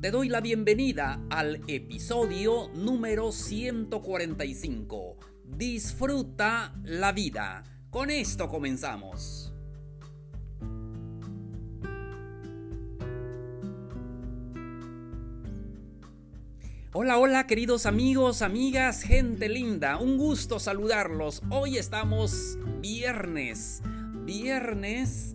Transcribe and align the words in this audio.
Te 0.00 0.12
doy 0.12 0.28
la 0.28 0.40
bienvenida 0.40 1.20
al 1.28 1.60
episodio 1.66 2.68
número 2.72 3.32
145. 3.32 5.16
Disfruta 5.44 6.72
la 6.84 7.10
vida. 7.10 7.64
Con 7.90 8.08
esto 8.08 8.48
comenzamos. 8.48 9.52
Hola, 16.92 17.18
hola 17.18 17.48
queridos 17.48 17.84
amigos, 17.84 18.42
amigas, 18.42 19.02
gente 19.02 19.48
linda, 19.48 19.96
un 19.96 20.16
gusto 20.16 20.60
saludarlos. 20.60 21.42
Hoy 21.50 21.76
estamos 21.76 22.56
viernes, 22.80 23.82
viernes 24.24 25.34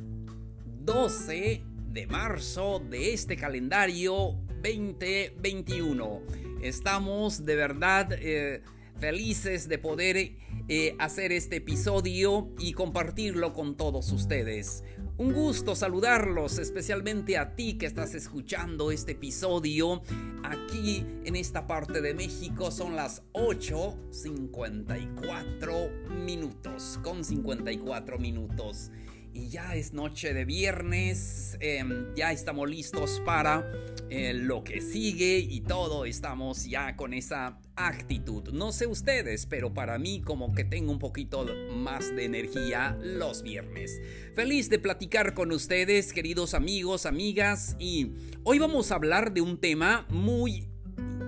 12 0.85 1.65
de 1.91 2.07
marzo 2.07 2.79
de 2.79 3.13
este 3.13 3.35
calendario 3.35 4.42
2021. 4.63 6.21
Estamos 6.61 7.45
de 7.45 7.55
verdad 7.57 8.13
eh, 8.13 8.61
felices 8.97 9.67
de 9.67 9.77
poder 9.77 10.37
eh, 10.69 10.95
hacer 10.99 11.33
este 11.33 11.57
episodio 11.57 12.47
y 12.57 12.71
compartirlo 12.71 13.51
con 13.51 13.75
todos 13.75 14.13
ustedes. 14.13 14.85
Un 15.17 15.33
gusto 15.33 15.75
saludarlos, 15.75 16.57
especialmente 16.57 17.37
a 17.37 17.53
ti 17.55 17.77
que 17.77 17.85
estás 17.85 18.15
escuchando 18.15 18.91
este 18.91 19.11
episodio. 19.11 20.01
Aquí 20.43 21.05
en 21.25 21.35
esta 21.35 21.67
parte 21.67 21.99
de 22.01 22.13
México 22.13 22.71
son 22.71 22.95
las 22.95 23.21
8.54 23.33 26.23
minutos, 26.23 27.01
con 27.03 27.25
54 27.25 28.17
minutos. 28.17 28.91
Y 29.35 29.49
ya 29.49 29.75
es 29.75 29.93
noche 29.93 30.31
de 30.35 30.45
viernes, 30.45 31.57
em, 31.59 32.13
ya 32.13 32.31
estamos 32.31 32.69
listos 32.69 33.19
para 33.25 33.67
eh, 34.11 34.31
lo 34.31 34.63
que 34.63 34.79
sigue 34.79 35.39
y 35.39 35.61
todo, 35.61 36.05
estamos 36.05 36.65
ya 36.65 36.95
con 36.95 37.15
esa 37.15 37.57
actitud. 37.75 38.49
No 38.53 38.71
sé 38.71 38.85
ustedes, 38.85 39.47
pero 39.47 39.73
para 39.73 39.97
mí 39.97 40.21
como 40.21 40.53
que 40.53 40.63
tengo 40.63 40.91
un 40.91 40.99
poquito 40.99 41.47
más 41.71 42.15
de 42.15 42.25
energía 42.25 42.95
los 43.01 43.41
viernes. 43.41 43.99
Feliz 44.35 44.69
de 44.69 44.77
platicar 44.77 45.33
con 45.33 45.51
ustedes, 45.51 46.13
queridos 46.13 46.53
amigos, 46.53 47.07
amigas, 47.07 47.75
y 47.79 48.11
hoy 48.43 48.59
vamos 48.59 48.91
a 48.91 48.95
hablar 48.95 49.33
de 49.33 49.41
un 49.41 49.57
tema 49.57 50.05
muy 50.09 50.67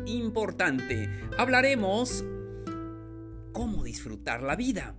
importante. 0.06 1.10
Hablaremos 1.40 2.24
cómo 3.52 3.84
disfrutar 3.84 4.44
la 4.44 4.56
vida 4.56 4.96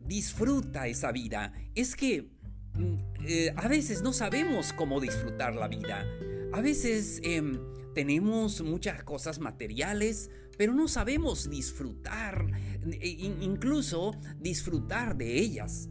disfruta 0.00 0.86
esa 0.86 1.12
vida. 1.12 1.52
Es 1.74 1.94
que 1.94 2.30
mm, 2.74 2.94
eh, 3.26 3.54
a 3.56 3.68
veces 3.68 4.02
no 4.02 4.12
sabemos 4.12 4.72
cómo 4.72 5.00
disfrutar 5.00 5.54
la 5.54 5.68
vida. 5.68 6.06
A 6.52 6.60
veces 6.60 7.20
em, 7.22 7.58
tenemos 7.94 8.62
muchas 8.62 9.02
cosas 9.02 9.38
materiales, 9.38 10.30
pero 10.56 10.72
no 10.72 10.88
sabemos 10.88 11.50
disfrutar, 11.50 12.46
e, 12.90 13.08
incluso 13.40 14.12
disfrutar 14.40 15.16
de 15.16 15.38
ellas. 15.38 15.88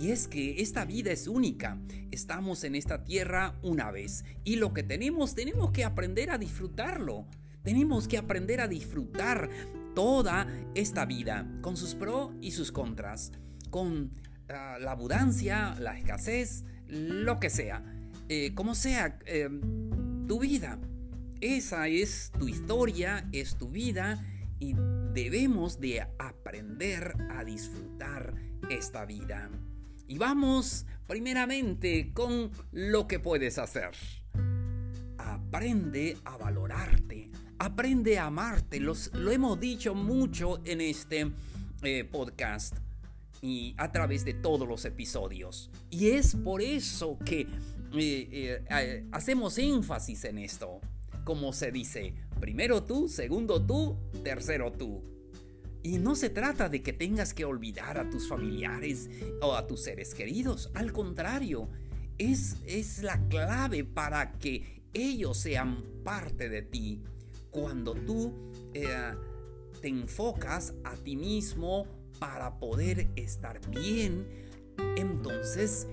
Y 0.00 0.10
es 0.12 0.28
que 0.28 0.62
esta 0.62 0.84
vida 0.84 1.10
es 1.10 1.26
única. 1.26 1.80
Estamos 2.10 2.62
en 2.62 2.76
esta 2.76 3.04
tierra 3.04 3.58
una 3.62 3.90
vez. 3.90 4.24
Y 4.44 4.56
lo 4.56 4.72
que 4.72 4.84
tenemos, 4.84 5.34
tenemos 5.34 5.72
que 5.72 5.84
aprender 5.84 6.30
a 6.30 6.38
disfrutarlo. 6.38 7.26
Tenemos 7.64 8.06
que 8.06 8.16
aprender 8.16 8.60
a 8.60 8.68
disfrutar 8.68 9.50
toda 9.96 10.46
esta 10.76 11.04
vida, 11.04 11.50
con 11.60 11.76
sus 11.76 11.96
pros 11.96 12.30
y 12.40 12.52
sus 12.52 12.70
contras 12.70 13.32
con 13.70 14.12
ah, 14.48 14.78
la 14.80 14.92
abundancia, 14.92 15.74
la 15.78 15.98
escasez, 15.98 16.64
lo 16.88 17.38
que 17.38 17.50
sea. 17.50 17.82
Eh, 18.28 18.52
como 18.54 18.74
sea 18.74 19.18
em, 19.26 20.26
tu 20.26 20.40
vida. 20.40 20.78
Esa 21.40 21.88
es 21.88 22.32
tu 22.38 22.48
historia, 22.48 23.28
es 23.32 23.56
tu 23.56 23.68
vida 23.68 24.22
y 24.58 24.74
debemos 25.12 25.80
de 25.80 26.06
aprender 26.18 27.14
a 27.30 27.44
disfrutar 27.44 28.34
esta 28.70 29.06
vida. 29.06 29.50
Y 30.08 30.18
vamos 30.18 30.86
primeramente 31.06 32.12
con 32.12 32.50
lo 32.72 33.06
que 33.06 33.18
puedes 33.20 33.58
hacer. 33.58 33.90
Aprende 35.18 36.16
a 36.24 36.36
valorarte, 36.36 37.30
aprende 37.58 38.18
a 38.18 38.26
amarte. 38.26 38.80
Los, 38.80 39.12
lo 39.14 39.30
hemos 39.30 39.60
dicho 39.60 39.94
mucho 39.94 40.60
en 40.64 40.80
este 40.80 41.30
eh, 41.82 42.04
podcast 42.04 42.76
y 43.40 43.74
a 43.78 43.92
través 43.92 44.24
de 44.24 44.34
todos 44.34 44.68
los 44.68 44.84
episodios. 44.84 45.70
Y 45.90 46.10
es 46.10 46.34
por 46.34 46.60
eso 46.62 47.18
que 47.24 47.40
eh, 47.40 47.48
eh, 47.92 48.64
eh, 48.70 49.06
hacemos 49.12 49.58
énfasis 49.58 50.24
en 50.24 50.38
esto. 50.38 50.80
Como 51.24 51.52
se 51.52 51.70
dice, 51.70 52.14
primero 52.40 52.84
tú, 52.84 53.08
segundo 53.08 53.64
tú, 53.64 53.96
tercero 54.24 54.72
tú. 54.72 55.02
Y 55.82 55.98
no 55.98 56.16
se 56.16 56.30
trata 56.30 56.68
de 56.68 56.82
que 56.82 56.92
tengas 56.92 57.32
que 57.34 57.44
olvidar 57.44 57.98
a 57.98 58.10
tus 58.10 58.28
familiares 58.28 59.08
o 59.40 59.54
a 59.54 59.66
tus 59.66 59.82
seres 59.82 60.14
queridos. 60.14 60.70
Al 60.74 60.92
contrario, 60.92 61.68
es, 62.18 62.56
es 62.66 63.02
la 63.02 63.28
clave 63.28 63.84
para 63.84 64.32
que 64.32 64.82
ellos 64.92 65.38
sean 65.38 65.84
parte 66.02 66.48
de 66.48 66.62
ti. 66.62 67.02
Cuando 67.50 67.94
tú 67.94 68.34
te 68.72 69.88
enfocas 69.88 70.74
a 70.84 70.94
ti 70.96 71.16
mismo, 71.16 71.86
para 72.18 72.58
poder 72.58 73.08
estar 73.16 73.60
bien, 73.70 74.26
entonces 74.96 75.86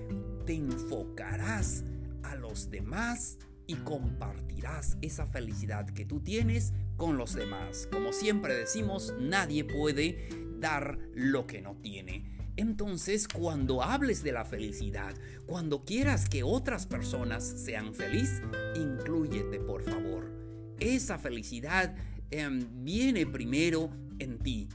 te 0.44 0.54
enfocarás 0.54 1.84
a 2.22 2.34
los 2.34 2.70
demás 2.70 3.38
y 3.66 3.74
compartirás 3.76 4.96
esa 5.02 5.26
felicidad 5.26 5.86
que 5.86 6.04
tú 6.04 6.20
tienes 6.20 6.72
con 6.96 7.16
los 7.16 7.34
demás. 7.34 7.88
Como 7.90 8.12
siempre 8.12 8.54
decimos, 8.54 9.14
nadie 9.18 9.64
puede 9.64 10.28
dar 10.60 10.98
lo 11.14 11.46
que 11.46 11.60
no 11.60 11.76
tiene. 11.76 12.36
Entonces, 12.56 13.28
cuando 13.28 13.82
hables 13.82 14.22
de 14.22 14.32
la 14.32 14.44
felicidad, 14.44 15.14
cuando 15.46 15.84
quieras 15.84 16.28
que 16.28 16.42
otras 16.42 16.86
personas 16.86 17.44
sean 17.44 17.92
felices, 17.94 18.40
incluyete, 18.74 19.60
por 19.60 19.82
favor. 19.82 20.32
Esa 20.80 21.18
felicidad 21.18 21.94
em, 22.30 22.66
viene 22.82 23.26
primero 23.26 23.90
en 24.18 24.38
ti. 24.38 24.68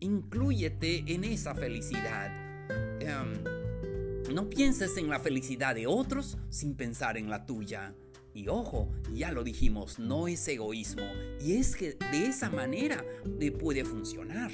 Inclúyete 0.00 1.04
en 1.06 1.24
esa 1.24 1.54
felicidad. 1.54 2.30
Em, 3.00 4.34
no 4.34 4.48
pienses 4.48 4.96
en 4.96 5.08
la 5.08 5.20
felicidad 5.20 5.74
de 5.74 5.86
otros 5.86 6.38
sin 6.48 6.74
pensar 6.74 7.16
en 7.16 7.30
la 7.30 7.46
tuya. 7.46 7.94
Y 8.32 8.48
ojo, 8.48 8.92
ya 9.12 9.32
lo 9.32 9.42
dijimos, 9.42 9.98
no 9.98 10.28
es 10.28 10.46
egoísmo. 10.46 11.02
Y 11.40 11.54
es 11.54 11.74
que 11.74 11.96
de 12.12 12.26
esa 12.26 12.48
manera 12.48 13.04
puede 13.50 13.84
funcionar. 13.84 14.50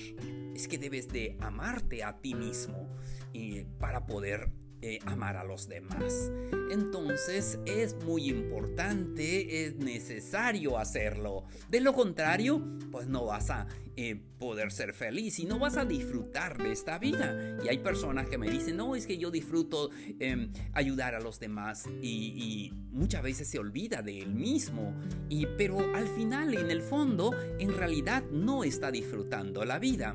Es 0.54 0.66
que 0.66 0.78
debes 0.78 1.08
de 1.08 1.36
amarte 1.40 2.02
a 2.02 2.19
ti 2.19 2.34
mismo 2.34 2.88
y 3.32 3.64
para 3.78 4.06
poder 4.06 4.50
eh, 4.82 4.99
amar 5.06 5.37
a 5.37 5.44
los 5.44 5.69
demás. 5.69 6.31
Entonces 6.70 7.58
es 7.67 7.94
muy 8.05 8.28
importante, 8.28 9.64
es 9.64 9.76
necesario 9.76 10.78
hacerlo. 10.78 11.44
De 11.69 11.81
lo 11.81 11.93
contrario, 11.93 12.62
pues 12.90 13.06
no 13.06 13.25
vas 13.25 13.50
a 13.50 13.67
eh, 13.99 14.20
poder 14.38 14.73
ser 14.73 14.93
feliz 14.93 15.38
y 15.38 15.46
no 15.46 15.58
vas 15.58 15.78
a 15.78 15.87
disfrutar 15.87 16.58
de 16.62 16.73
esta 16.73 16.99
vida. 16.99 17.56
Y 17.64 17.69
hay 17.69 17.78
personas 17.78 18.28
que 18.28 18.37
me 18.37 18.50
dicen, 18.50 18.76
no, 18.76 18.94
es 18.94 19.06
que 19.06 19.17
yo 19.17 19.31
disfruto 19.31 19.88
em, 20.20 20.52
ayudar 20.75 21.14
a 21.14 21.20
los 21.20 21.40
demás 21.40 21.87
y, 22.02 22.75
muchas 22.93 23.23
veces 23.23 23.49
se 23.49 23.58
olvida 23.58 24.02
de 24.02 24.20
él 24.20 24.34
mismo. 24.34 24.94
Y, 25.31 25.46
pero 25.56 25.78
al 25.94 26.08
final, 26.08 26.55
en 26.55 26.70
el 26.70 26.82
fondo, 26.82 27.34
en 27.58 27.75
realidad 27.75 28.23
no 28.31 28.64
está 28.64 28.90
disfrutando 28.90 29.64
la 29.64 29.78
vida. 29.78 30.14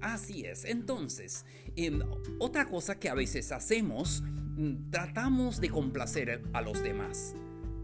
Así 0.00 0.44
es. 0.44 0.64
Entonces, 0.64 1.44
em, 1.76 2.00
otra 2.38 2.66
cosa 2.66 2.98
que 2.98 3.08
a 3.08 3.14
veces 3.14 3.52
hacemos, 3.52 4.22
mm, 4.22 4.90
tratamos 4.90 5.60
de 5.60 5.70
complacer 5.70 6.42
a 6.52 6.62
los 6.62 6.82
demás. 6.82 7.34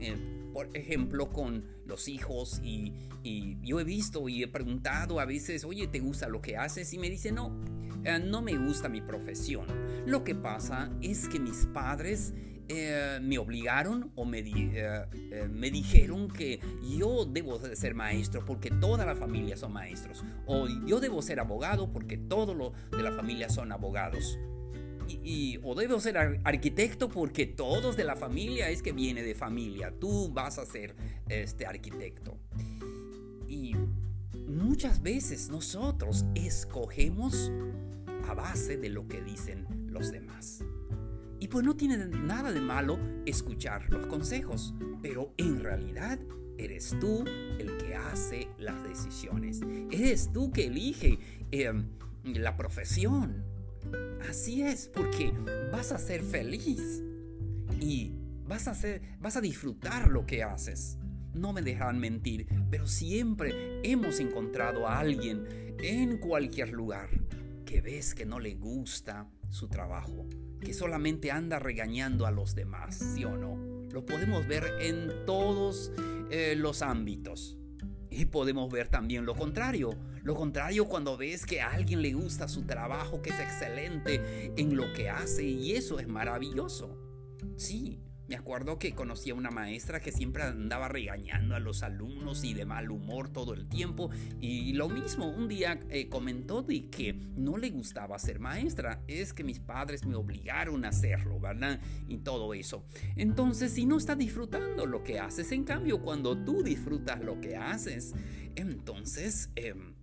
Eh, 0.01 0.17
por 0.53 0.75
ejemplo, 0.75 1.31
con 1.31 1.65
los 1.85 2.09
hijos 2.09 2.61
y, 2.63 2.93
yo 3.63 3.81
he 3.81 3.85
visto 3.85 4.29
y 4.29 4.45
he 4.45 4.49
preguntado 4.49 5.19
a 5.19 5.25
veces, 5.25 5.65
oye, 5.65 5.89
¿te 5.89 5.99
gusta 5.99 6.29
lo 6.29 6.41
que 6.41 6.57
haces? 6.57 6.95
Y 6.95 6.99
me 6.99 7.11
dicen, 7.11 7.35
no, 7.35 7.53
eh, 8.05 8.21
no 8.21 8.41
me 8.41 8.57
gusta 8.57 8.89
mi 8.89 9.01
profesión. 9.01 9.67
Lo 10.07 10.23
que 10.23 10.37
pasa 10.37 10.93
es 11.03 11.29
que 11.29 11.41
mis 11.41 11.67
padres 11.67 12.33
eh, 12.69 13.21
me 13.23 13.39
obligaron 13.39 14.11
o 14.17 14.25
me, 14.25 14.41
eh, 14.41 15.05
eh, 15.31 15.49
me 15.49 15.71
dijeron 15.71 16.29
que 16.29 16.61
yo 16.99 17.25
debo 17.25 17.59
de 17.59 17.77
ser 17.77 17.95
maestro 17.95 18.45
porque 18.45 18.71
toda 18.71 19.07
la 19.07 19.15
familia 19.15 19.57
son 19.57 19.73
maestros. 19.73 20.25
O 20.47 20.67
yo 20.87 20.99
debo 20.99 21.23
ser 21.23 21.39
abogado 21.39 21.93
porque 21.93 22.17
todos 22.17 22.57
los 22.57 22.73
de 22.91 23.03
la 23.03 23.13
familia 23.13 23.49
son 23.49 23.71
abogados. 23.71 24.39
Y, 25.09 25.61
o 25.63 25.77
debo 25.77 26.01
ser 26.01 26.19
arquitecto 26.43 27.09
porque 27.09 27.47
todos 27.47 27.97
de 27.97 28.03
la 28.03 28.17
familia 28.17 28.69
es 28.71 28.83
que 28.83 28.93
viene 28.93 29.23
de 29.23 29.37
familia. 29.37 29.93
Tú 30.01 30.33
vas 30.33 30.59
a 30.59 30.67
ser 30.67 30.97
este 31.29 31.67
arquitecto. 31.67 32.37
Y 33.47 33.77
muchas 34.49 35.03
veces 35.03 35.49
nosotros 35.51 36.25
escogemos 36.35 37.53
a 38.29 38.35
base 38.35 38.77
de 38.77 38.89
lo 38.89 39.07
que 39.07 39.23
dicen 39.23 39.67
los 39.89 40.11
demás. 40.11 40.65
Y 41.39 41.49
pues 41.49 41.65
no 41.65 41.77
tiene 41.77 41.99
nada 42.07 42.53
de 42.53 42.61
malo 42.61 42.99
escuchar 43.27 43.91
los 43.91 44.07
consejos, 44.07 44.75
pero 45.03 45.35
en 45.37 45.61
realidad 45.61 46.19
eres 46.59 46.97
tú 47.01 47.25
el 47.59 47.77
que 47.77 47.95
hace 47.95 48.49
las 48.59 48.83
decisiones. 48.83 49.61
Eres 49.91 50.33
tú 50.33 50.51
que 50.51 50.67
elige 50.67 51.19
em, 51.51 51.89
la 52.25 52.57
profesión. 52.57 53.45
Así 54.29 54.63
es, 54.63 54.89
porque 54.89 55.33
vas 55.73 55.93
a 55.93 55.99
ser 55.99 56.23
feliz 56.23 57.03
y 57.81 58.13
vas 58.47 58.67
a, 58.69 58.75
ser, 58.75 59.03
vas 59.21 59.37
a 59.37 59.41
disfrutar 59.41 60.09
lo 60.09 60.27
que 60.27 60.43
haces. 60.43 60.99
No 61.35 61.53
me 61.53 61.63
dejan 61.63 61.99
mentir, 61.99 62.47
pero 62.71 62.87
siempre 62.87 63.81
hemos 63.85 64.21
encontrado 64.21 64.89
a 64.89 64.99
alguien 64.99 65.47
en 65.83 66.17
cualquier 66.17 66.71
lugar 66.71 67.11
que 67.67 67.83
ves 67.83 68.15
que 68.15 68.25
no 68.25 68.41
le 68.41 68.55
gusta 68.55 69.29
su 69.49 69.69
trabajo, 69.69 70.27
que 70.61 70.75
solamente 70.75 71.31
anda 71.31 71.59
regañando 71.59 72.27
a 72.27 72.31
los 72.31 72.55
demás, 72.55 72.97
¿sí 72.97 73.25
o 73.25 73.37
no? 73.37 73.57
Lo 73.91 74.05
podemos 74.05 74.47
ver 74.47 74.65
en 74.81 75.25
todos 75.27 75.93
eh, 76.31 76.55
los 76.57 76.83
ámbitos. 76.83 77.57
Y 78.11 78.27
podemos 78.27 78.71
ver 78.71 78.89
también 78.89 79.27
lo 79.27 79.35
contrario. 79.35 79.97
Lo 80.23 80.35
contrario 80.35 80.87
cuando 80.87 81.17
ves 81.17 81.47
que 81.47 81.61
a 81.61 81.71
alguien 81.71 82.03
le 82.03 82.13
gusta 82.13 82.49
su 82.49 82.63
trabajo, 82.63 83.23
que 83.23 83.31
es 83.31 83.41
excelente 83.41 84.53
en 84.57 84.77
lo 84.77 84.93
que 84.93 85.09
hace 85.09 85.45
y 85.45 85.73
eso 85.73 85.99
es 85.99 86.09
maravilloso. 86.09 86.99
Sí, 87.57 88.01
me 88.29 88.37
acuerdo 88.37 88.79
que 88.79 88.93
conocí 88.93 89.31
a 89.31 89.35
una 89.35 89.51
maestra 89.51 90.01
que 90.01 90.13
siempre 90.13 90.43
andaba 90.43 90.89
regañando 90.89 91.55
a 91.55 91.61
los 91.61 91.83
alumnos 91.83 92.45
y 92.45 92.55
de 92.55 92.65
mal 92.65 92.91
humor 92.91 93.29
todo 93.29 93.55
el 93.55 93.69
tiempo. 93.69 94.11
Y 94.41 94.73
lo 94.73 94.89
mismo, 94.89 95.29
un 95.29 95.49
día 95.49 95.81
eh, 95.91 96.09
comentó 96.09 96.63
de 96.63 96.89
que 96.89 97.15
no 97.37 97.57
le 97.57 97.71
gustaba 97.71 98.19
ser 98.19 98.41
maestra. 98.41 99.03
Es 99.07 99.33
que 99.33 99.45
mis 99.45 99.61
padres 99.61 100.05
me 100.05 100.17
obligaron 100.17 100.85
a 100.85 100.89
hacerlo, 100.89 101.39
¿verdad? 101.39 101.81
Y 102.09 102.19
todo 102.19 102.55
eso. 102.55 102.85
Entonces, 103.15 103.73
si 103.73 103.87
no 103.87 103.97
está 103.97 104.17
disfrutando 104.17 104.87
lo 104.87 105.05
que 105.05 105.21
haces, 105.21 105.53
en 105.53 105.65
cambio, 105.65 106.03
cuando 106.03 106.37
tú 106.37 106.63
disfrutas 106.63 107.21
lo 107.21 107.41
que 107.41 107.57
haces, 107.57 108.15
entonces... 108.57 109.51
Em, 109.55 109.95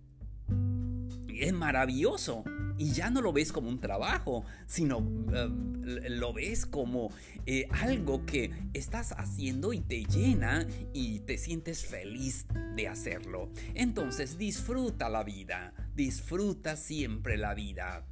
es 1.40 1.52
maravilloso 1.52 2.44
y 2.76 2.92
ya 2.92 3.10
no 3.10 3.20
lo 3.20 3.32
ves 3.32 3.52
como 3.52 3.68
un 3.68 3.78
trabajo, 3.78 4.44
sino 4.66 4.98
eh, 5.32 6.08
lo 6.10 6.32
ves 6.32 6.66
como 6.66 7.10
eh, 7.46 7.66
algo 7.70 8.26
que 8.26 8.50
estás 8.72 9.12
haciendo 9.12 9.72
y 9.72 9.80
te 9.80 10.04
llena 10.04 10.66
y 10.92 11.20
te 11.20 11.38
sientes 11.38 11.84
feliz 11.84 12.46
de 12.74 12.88
hacerlo. 12.88 13.50
Entonces 13.74 14.38
disfruta 14.38 15.08
la 15.08 15.22
vida, 15.22 15.72
disfruta 15.94 16.76
siempre 16.76 17.36
la 17.36 17.54
vida. 17.54 18.04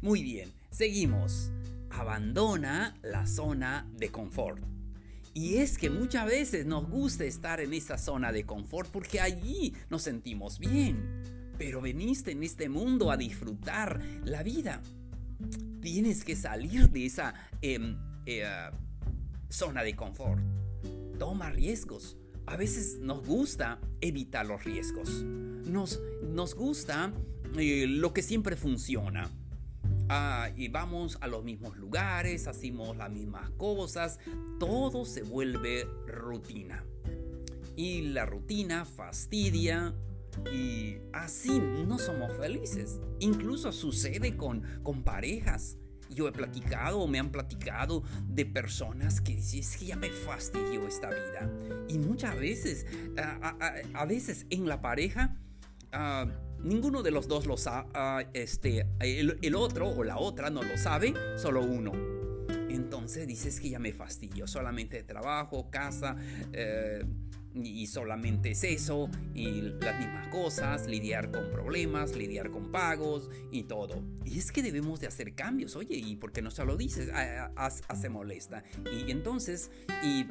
Muy 0.00 0.22
bien, 0.22 0.52
seguimos. 0.70 1.50
Abandona 1.90 2.94
la 3.02 3.26
zona 3.26 3.90
de 3.96 4.10
confort. 4.10 4.62
Y 5.34 5.56
es 5.56 5.78
que 5.78 5.90
muchas 5.90 6.26
veces 6.26 6.66
nos 6.66 6.88
gusta 6.88 7.24
estar 7.24 7.60
en 7.60 7.72
esa 7.72 7.98
zona 7.98 8.32
de 8.32 8.44
confort 8.44 8.90
porque 8.90 9.20
allí 9.20 9.74
nos 9.88 10.02
sentimos 10.02 10.58
bien 10.58 11.37
pero 11.58 11.80
veniste 11.80 12.30
en 12.30 12.42
este 12.42 12.68
mundo 12.68 13.10
a 13.10 13.16
disfrutar 13.16 14.00
la 14.24 14.42
vida. 14.42 14.80
Tienes 15.82 16.24
que 16.24 16.36
salir 16.36 16.88
de 16.88 17.06
esa 17.06 17.34
em, 17.60 17.96
eh, 18.26 18.70
zona 19.50 19.82
de 19.82 19.94
confort. 19.96 20.42
Toma 21.18 21.50
riesgos. 21.50 22.16
A 22.46 22.56
veces 22.56 22.98
nos 23.00 23.26
gusta 23.26 23.80
evitar 24.00 24.46
los 24.46 24.64
riesgos. 24.64 25.22
Nos, 25.22 26.00
nos 26.22 26.54
gusta 26.54 27.12
eh, 27.56 27.86
lo 27.88 28.12
que 28.12 28.22
siempre 28.22 28.56
funciona. 28.56 29.30
Ah, 30.08 30.48
y 30.56 30.68
vamos 30.68 31.18
a 31.20 31.26
los 31.26 31.44
mismos 31.44 31.76
lugares, 31.76 32.46
hacemos 32.46 32.96
las 32.96 33.10
mismas 33.10 33.50
cosas, 33.50 34.18
todo 34.58 35.04
se 35.04 35.22
vuelve 35.22 35.84
rutina. 36.06 36.82
Y 37.76 38.02
la 38.02 38.24
rutina 38.24 38.86
fastidia, 38.86 39.94
y 40.52 40.98
así 41.12 41.60
no 41.60 41.98
somos 41.98 42.32
felices. 42.36 43.00
Incluso 43.20 43.72
sucede 43.72 44.36
con, 44.36 44.62
con 44.82 45.02
parejas. 45.02 45.76
Yo 46.10 46.26
he 46.26 46.32
platicado 46.32 47.00
o 47.00 47.06
me 47.06 47.18
han 47.18 47.30
platicado 47.30 48.02
de 48.26 48.46
personas 48.46 49.20
que 49.20 49.36
dicen, 49.36 49.60
es 49.60 49.76
que 49.76 49.86
ya 49.86 49.96
me 49.96 50.10
fastidió 50.10 50.86
esta 50.86 51.10
vida. 51.10 51.50
Y 51.88 51.98
muchas 51.98 52.38
veces, 52.38 52.86
a, 53.16 54.04
veces 54.06 54.46
en 54.50 54.66
la 54.66 54.80
pareja, 54.80 55.36
ninguno 56.62 57.02
de 57.02 57.10
los 57.10 57.28
dos 57.28 57.46
lo 57.46 57.56
sabe, 57.56 58.28
este, 58.32 58.86
el, 59.00 59.54
otro 59.54 59.88
o 59.90 60.02
la 60.02 60.18
otra 60.18 60.50
no 60.50 60.62
lo 60.62 60.78
sabe, 60.78 61.12
solo 61.36 61.62
uno. 61.62 61.92
Entonces 62.70 63.26
dices 63.26 63.60
que 63.60 63.70
ya 63.70 63.78
me 63.78 63.92
fastidió, 63.92 64.46
solamente 64.46 65.02
trabajo, 65.02 65.70
casa, 65.70 66.16
eh, 66.52 67.04
y 67.64 67.86
solamente 67.86 68.50
es 68.50 68.64
eso, 68.64 69.08
y 69.34 69.62
las 69.80 69.98
mismas 69.98 70.28
cosas, 70.28 70.86
lidiar 70.86 71.30
con 71.30 71.50
problemas, 71.50 72.16
lidiar 72.16 72.50
con 72.50 72.70
pagos 72.70 73.30
y 73.50 73.64
todo. 73.64 74.02
Y 74.24 74.38
es 74.38 74.52
que 74.52 74.62
debemos 74.62 75.00
de 75.00 75.06
hacer 75.06 75.34
cambios, 75.34 75.76
oye, 75.76 75.96
¿y 75.96 76.16
por 76.16 76.32
qué 76.32 76.42
no 76.42 76.50
se 76.50 76.64
lo 76.64 76.76
dices? 76.76 77.10
Hace 77.56 78.08
molesta. 78.08 78.64
Y 78.92 79.10
entonces, 79.10 79.70
y 80.02 80.26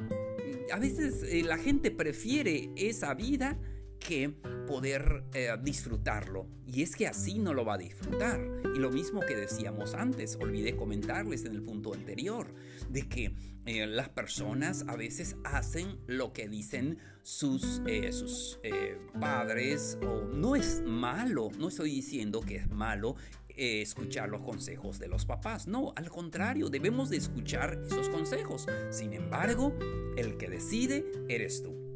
a 0.72 0.78
veces 0.78 1.22
eh, 1.22 1.42
la 1.42 1.58
gente 1.58 1.90
prefiere 1.90 2.70
esa 2.76 3.14
vida 3.14 3.58
que 3.98 4.30
poder 4.66 5.24
eh, 5.34 5.50
disfrutarlo. 5.62 6.46
Y 6.66 6.82
es 6.82 6.94
que 6.94 7.06
así 7.06 7.38
no 7.38 7.54
lo 7.54 7.64
va 7.64 7.74
a 7.74 7.78
disfrutar. 7.78 8.40
Y 8.74 8.78
lo 8.78 8.90
mismo 8.90 9.20
que 9.20 9.34
decíamos 9.34 9.94
antes, 9.94 10.36
olvidé 10.36 10.76
comentarles 10.76 11.44
en 11.44 11.54
el 11.54 11.62
punto 11.62 11.94
anterior, 11.94 12.54
de 12.88 13.08
que 13.08 13.34
eh, 13.66 13.86
las 13.86 14.08
personas 14.08 14.84
a 14.88 14.96
veces 14.96 15.36
hacen 15.44 15.98
lo 16.06 16.32
que 16.32 16.48
dicen 16.48 16.98
sus, 17.22 17.82
eh, 17.86 18.12
sus 18.12 18.58
padres, 19.20 19.98
o 20.02 20.24
no 20.24 20.56
es 20.56 20.82
malo, 20.84 21.50
no 21.58 21.68
estoy 21.68 21.90
diciendo 21.90 22.40
que 22.40 22.56
es 22.56 22.70
malo 22.70 23.16
escuchar 23.58 24.28
los 24.28 24.42
consejos 24.42 24.98
de 24.98 25.08
los 25.08 25.26
papás. 25.26 25.66
No, 25.66 25.92
al 25.96 26.08
contrario, 26.10 26.70
debemos 26.70 27.10
de 27.10 27.16
escuchar 27.16 27.82
esos 27.84 28.08
consejos. 28.08 28.66
Sin 28.90 29.12
embargo, 29.12 29.76
el 30.16 30.36
que 30.36 30.48
decide 30.48 31.04
eres 31.28 31.62
tú. 31.62 31.88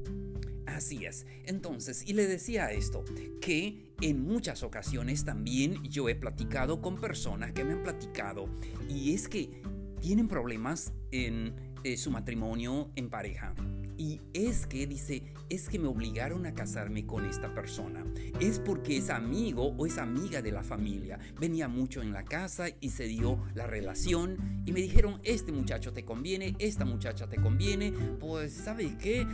Así 0.67 1.05
es. 1.05 1.27
Entonces, 1.45 2.05
y 2.07 2.15
le 2.15 2.27
decía 2.27 2.73
esto, 2.73 3.05
que 3.41 3.93
en 4.01 4.23
muchas 4.23 4.63
ocasiones 4.63 5.25
también 5.25 5.83
yo 5.85 6.09
he 6.09 6.15
platicado 6.15 6.81
con 6.81 7.01
personas 7.01 7.53
que 7.53 7.65
me 7.65 7.75
han 7.75 7.83
platicado 7.83 8.49
y 8.89 9.15
es 9.15 9.29
que 9.29 9.63
tienen 10.03 10.29
problemas 10.29 10.93
en 11.13 11.55
eh, 11.83 11.97
su 11.97 12.11
matrimonio 12.11 12.91
en 12.97 13.09
pareja. 13.09 13.55
Y 13.97 14.21
es 14.35 14.67
que 14.67 14.87
dice, 14.87 15.23
es 15.49 15.71
que 15.71 15.79
me 15.79 15.89
obligaron 15.89 16.45
a 16.45 16.53
casarme 16.53 17.07
con 17.07 17.25
esta 17.25 17.55
persona. 17.55 18.05
Es 18.41 18.59
porque 18.59 18.99
es 18.99 19.09
amigo 19.09 19.69
o 19.79 19.87
es 19.87 19.97
amiga 19.97 20.43
de 20.43 20.53
la 20.53 20.63
familia. 20.63 21.19
Venía 21.41 21.69
mucho 21.69 22.03
en 22.03 22.13
la 22.13 22.25
casa 22.25 22.67
y 22.81 22.91
se 22.91 23.05
dio 23.05 23.43
la 23.55 23.67
relación 23.67 24.63
y 24.67 24.73
me 24.73 24.81
dijeron, 24.81 25.21
este 25.23 25.53
muchacho 25.53 25.95
te 25.95 26.05
conviene, 26.05 26.55
esta 26.59 26.85
muchacha 26.85 27.29
te 27.29 27.37
conviene. 27.37 27.93
Pues, 28.19 28.53
¿sabe 28.53 28.99
qué? 28.99 29.27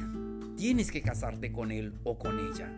tienes 0.59 0.91
que 0.91 1.01
casarte 1.01 1.53
con 1.53 1.71
él 1.71 1.95
o 2.03 2.19
con 2.19 2.39
ella. 2.41 2.77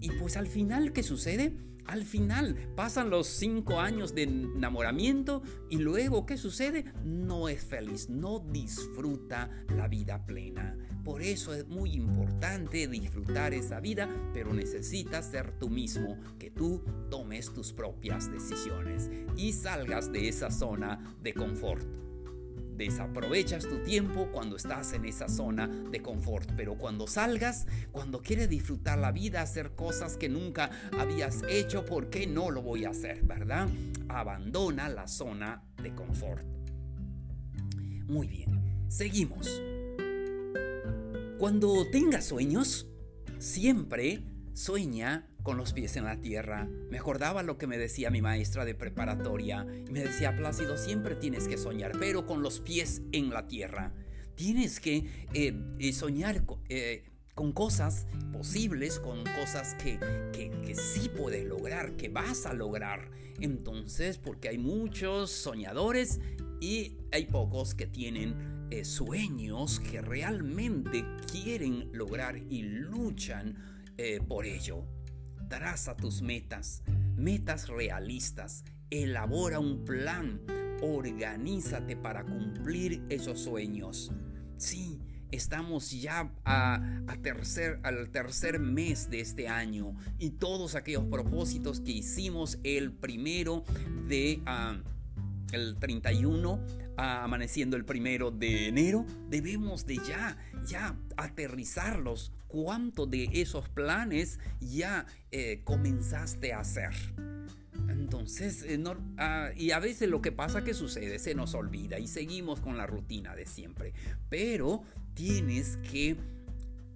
Y 0.00 0.10
pues 0.10 0.36
al 0.36 0.48
final, 0.48 0.92
¿qué 0.92 1.04
sucede? 1.04 1.54
Al 1.86 2.04
final 2.04 2.56
pasan 2.76 3.10
los 3.10 3.26
cinco 3.26 3.80
años 3.80 4.14
de 4.14 4.22
enamoramiento 4.22 5.42
y 5.68 5.78
luego, 5.78 6.26
¿qué 6.26 6.36
sucede? 6.36 6.84
No 7.04 7.48
es 7.48 7.64
feliz, 7.64 8.08
no 8.08 8.38
disfruta 8.38 9.50
la 9.76 9.88
vida 9.88 10.24
plena. 10.24 10.76
Por 11.04 11.22
eso 11.22 11.52
es 11.52 11.66
muy 11.66 11.94
importante 11.94 12.86
disfrutar 12.86 13.52
esa 13.54 13.80
vida, 13.80 14.08
pero 14.32 14.52
necesitas 14.54 15.26
ser 15.26 15.58
tú 15.58 15.68
mismo, 15.68 16.16
que 16.38 16.50
tú 16.50 16.84
tomes 17.10 17.52
tus 17.52 17.72
propias 17.72 18.30
decisiones 18.30 19.10
y 19.36 19.52
salgas 19.52 20.12
de 20.12 20.28
esa 20.28 20.50
zona 20.50 21.16
de 21.20 21.34
confort 21.34 22.01
desaprovechas 22.82 23.68
tu 23.68 23.78
tiempo 23.82 24.28
cuando 24.32 24.56
estás 24.56 24.92
en 24.92 25.04
esa 25.04 25.28
zona 25.28 25.66
de 25.66 26.02
confort. 26.02 26.50
Pero 26.56 26.76
cuando 26.76 27.06
salgas, 27.06 27.66
cuando 27.90 28.22
quieres 28.22 28.48
disfrutar 28.48 28.98
la 28.98 29.12
vida, 29.12 29.42
hacer 29.42 29.74
cosas 29.74 30.16
que 30.16 30.28
nunca 30.28 30.70
habías 30.98 31.42
hecho, 31.48 31.84
¿por 31.84 32.10
qué 32.10 32.26
no 32.26 32.50
lo 32.50 32.62
voy 32.62 32.84
a 32.84 32.90
hacer? 32.90 33.22
¿Verdad? 33.22 33.68
Abandona 34.08 34.88
la 34.88 35.08
zona 35.08 35.64
de 35.82 35.94
confort. 35.94 36.44
Muy 38.06 38.26
bien. 38.26 38.86
Seguimos. 38.88 39.62
Cuando 41.38 41.88
tengas 41.90 42.26
sueños, 42.26 42.86
siempre 43.38 44.22
sueña 44.52 45.28
con 45.42 45.56
los 45.56 45.72
pies 45.72 45.96
en 45.96 46.04
la 46.04 46.20
tierra. 46.20 46.68
Me 46.90 46.98
acordaba 46.98 47.42
lo 47.42 47.58
que 47.58 47.66
me 47.66 47.78
decía 47.78 48.10
mi 48.10 48.22
maestra 48.22 48.64
de 48.64 48.74
preparatoria. 48.74 49.64
Me 49.64 50.00
decía, 50.00 50.36
Plácido, 50.36 50.76
siempre 50.76 51.14
tienes 51.16 51.48
que 51.48 51.58
soñar, 51.58 51.92
pero 51.98 52.26
con 52.26 52.42
los 52.42 52.60
pies 52.60 53.02
en 53.12 53.30
la 53.30 53.46
tierra. 53.48 53.92
Tienes 54.34 54.80
que 54.80 55.06
eh, 55.34 55.54
eh, 55.78 55.92
soñar 55.92 56.42
eh, 56.68 57.04
con 57.34 57.52
cosas 57.52 58.06
posibles, 58.32 58.98
con 58.98 59.24
cosas 59.24 59.74
que, 59.74 59.98
que, 60.32 60.74
sí 60.74 61.10
puedes 61.10 61.44
lograr, 61.44 61.96
que 61.96 62.08
vas 62.08 62.46
a 62.46 62.54
lograr. 62.54 63.10
Entonces, 63.40 64.18
porque 64.18 64.48
hay 64.48 64.58
muchos 64.58 65.30
soñadores 65.30 66.20
y 66.60 66.98
hay 67.10 67.26
pocos 67.26 67.74
que 67.74 67.86
tienen 67.86 68.52
sueños 68.84 69.80
que 69.80 70.00
realmente 70.00 71.04
quieren 71.30 71.90
lograr 71.92 72.38
y 72.38 72.62
luchan 72.62 73.56
por 74.28 74.46
ello. 74.46 74.86
Traza 75.52 75.94
tus 75.94 76.22
metas, 76.22 76.82
metas 77.14 77.68
realistas, 77.68 78.64
elabora 78.88 79.58
un 79.58 79.84
plan, 79.84 80.40
organízate 80.80 81.94
para 81.94 82.24
cumplir 82.24 83.02
esos 83.10 83.40
sueños. 83.40 84.10
Sí, 84.56 84.98
estamos 85.30 85.90
ya 85.90 86.32
a, 86.46 86.80
tercer, 87.20 87.80
al 87.82 88.08
tercer 88.08 88.60
mes 88.60 89.10
de 89.10 89.20
este 89.20 89.46
año 89.46 89.94
y 90.18 90.30
todos 90.30 90.74
aquellos 90.74 91.04
propósitos 91.04 91.80
que 91.80 91.92
hicimos 91.92 92.58
el 92.64 92.90
primero 92.90 93.62
de... 94.08 94.40
Ah, 94.46 94.80
el 95.52 95.76
31, 95.78 96.64
ah, 96.96 97.24
amaneciendo 97.24 97.76
el 97.76 97.84
primero 97.84 98.30
de 98.30 98.68
enero, 98.68 99.04
debemos 99.28 99.84
de 99.84 99.96
ya, 99.96 100.38
ya 100.66 100.96
aterrizarlos 101.18 102.32
cuánto 102.52 103.06
de 103.06 103.30
esos 103.32 103.70
planes 103.70 104.38
ya 104.60 105.06
eh, 105.30 105.62
comenzaste 105.64 106.52
a 106.52 106.60
hacer. 106.60 106.92
Entonces, 107.88 108.62
eh, 108.68 108.78
ah, 109.16 109.48
y 109.56 109.70
a 109.70 109.78
veces 109.78 110.10
lo 110.10 110.20
que 110.20 110.32
pasa 110.32 110.62
que 110.62 110.74
sucede, 110.74 111.18
se 111.18 111.34
nos 111.34 111.54
olvida 111.54 111.98
y 111.98 112.06
seguimos 112.06 112.60
con 112.60 112.76
la 112.76 112.86
rutina 112.86 113.34
de 113.34 113.46
siempre. 113.46 113.94
Pero 114.28 114.84
tienes 115.14 115.78
que 115.78 116.16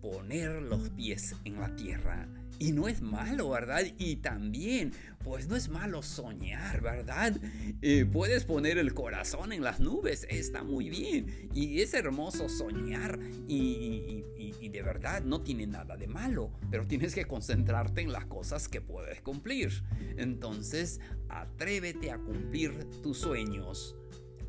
poner 0.03 0.63
los 0.63 0.91
pies 0.91 1.35
en 1.45 1.59
la 1.59 1.75
tierra 1.75 2.29
y 2.59 2.73
no 2.73 2.89
es 2.89 3.03
malo, 3.03 3.51
¿verdad? 3.51 3.83
Y 3.99 4.17
también, 4.17 4.93
pues 5.25 5.49
no 5.49 5.57
es 5.57 5.69
malo 5.69 6.03
soñar, 6.03 6.81
¿verdad? 6.81 7.37
Eh, 7.83 8.07
puedes 8.11 8.45
poner 8.45 8.79
el 8.79 8.95
corazón 8.95 9.53
en 9.53 9.63
las 9.63 9.81
nubes, 9.81 10.27
está 10.31 10.63
muy 10.63 10.89
bien. 10.89 11.51
Y 11.53 11.81
es 11.81 11.95
hermoso 11.95 12.49
soñar 12.49 13.19
y, 13.49 14.23
de 14.69 14.83
verdad 14.83 15.23
no 15.23 15.41
tiene 15.41 15.67
nada 15.67 15.97
de 15.97 16.07
malo, 16.07 16.51
pero 16.71 16.87
tienes 16.87 17.15
que 17.15 17.25
concentrarte 17.25 18.03
en 18.03 18.13
las 18.13 18.27
cosas 18.27 18.69
que 18.69 18.81
puedes 18.81 19.23
cumplir. 19.23 19.83
Entonces, 20.19 21.01
atrévete 21.29 22.11
a 22.11 22.19
cumplir 22.19 22.85
tus 23.03 23.19
sueños 23.19 23.97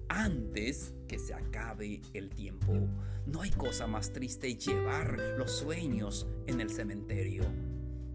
antes 0.10 0.94
que 1.08 1.18
se 1.18 1.34
acabe 1.34 2.02
el 2.14 2.30
tiempo. 2.30 2.74
No 3.26 3.42
hay 3.42 3.52
cosa 3.52 3.88
más 3.88 4.12
triste 4.12 4.56
llevar 4.56 5.18
los 5.38 5.52
sueños 5.52 6.28
en 6.48 6.62
el 6.62 6.70
cementerio 6.70 7.44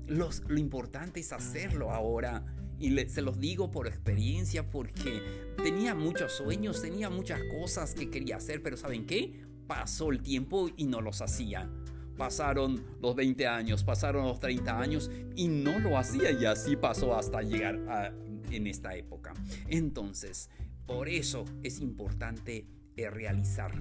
lo 0.06 0.58
importante 0.58 1.20
es 1.20 1.32
hacerlo 1.32 1.90
ahora. 1.90 2.44
Y 2.78 2.98
se 3.08 3.22
los 3.22 3.38
digo 3.38 3.70
por 3.70 3.86
experiencia 3.86 4.68
porque 4.68 5.22
tenía 5.62 5.94
muchos 5.94 6.32
sueños, 6.32 6.82
tenía 6.82 7.10
muchas 7.10 7.40
cosas 7.60 7.94
que 7.94 8.10
quería 8.10 8.36
hacer, 8.36 8.60
pero 8.60 8.76
¿saben 8.76 9.06
qué? 9.06 9.44
Pasó 9.68 10.10
el 10.10 10.20
tiempo 10.20 10.68
y 10.76 10.86
no 10.86 11.00
los 11.00 11.22
hacía. 11.22 11.70
Pasaron 12.16 12.84
los 13.00 13.14
20 13.14 13.46
años, 13.46 13.84
pasaron 13.84 14.26
los 14.26 14.40
30 14.40 14.78
años 14.78 15.10
y 15.36 15.46
no 15.46 15.78
lo 15.78 15.96
hacía 15.96 16.32
y 16.32 16.44
así 16.44 16.76
pasó 16.76 17.16
hasta 17.16 17.40
llegar 17.42 17.76
a, 17.88 18.12
en 18.50 18.66
esta 18.66 18.96
época. 18.96 19.32
Entonces, 19.68 20.50
por 20.86 21.08
eso 21.08 21.44
es 21.62 21.80
importante 21.80 22.66
eh, 22.96 23.10
realizar 23.10 23.72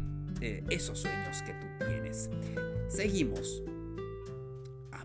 eh, 0.42 0.63
esos 0.70 1.00
sueños 1.00 1.42
que 1.42 1.54
tú 1.54 1.68
tienes. 1.86 2.30
Seguimos. 2.88 3.63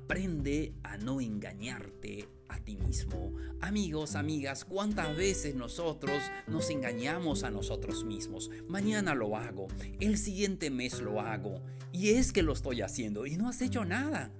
Aprende 0.09 0.73
a 0.85 0.99
no 0.99 1.21
engañarte 1.21 2.29
a 2.49 2.61
ti 2.61 2.77
mismo. 2.77 3.35
Amigos, 3.61 4.15
amigas, 4.15 4.65
¿cuántas 4.65 5.17
veces 5.17 5.57
nosotros 5.57 6.23
nos 6.47 6.71
engañamos 6.71 7.43
a 7.43 7.51
nosotros 7.51 8.05
mismos? 8.05 8.49
Mañana 8.69 9.17
lo 9.17 9.37
hago, 9.37 9.67
el 9.99 10.17
siguiente 10.17 10.71
mes 10.71 11.01
lo 11.01 11.21
hago, 11.21 11.61
y 11.91 12.11
es 12.11 12.33
que 12.33 12.45
lo 12.45 12.53
estoy 12.53 12.83
haciendo 12.83 13.27
y 13.27 13.37
no 13.37 13.49
has 13.49 13.61
hecho 13.61 13.85
nada. 13.85 14.31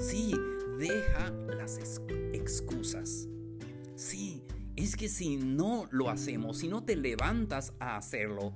Sí, 0.00 0.32
deja 0.78 1.30
las 1.58 1.80
excusas. 2.32 3.26
Sí, 3.96 4.44
es 4.76 4.94
que 4.94 5.08
si 5.08 5.38
no 5.38 5.88
lo 5.90 6.08
hacemos, 6.08 6.58
si 6.58 6.68
no 6.68 6.84
te 6.84 6.94
levantas 6.94 7.72
a 7.80 7.96
hacerlo, 7.96 8.54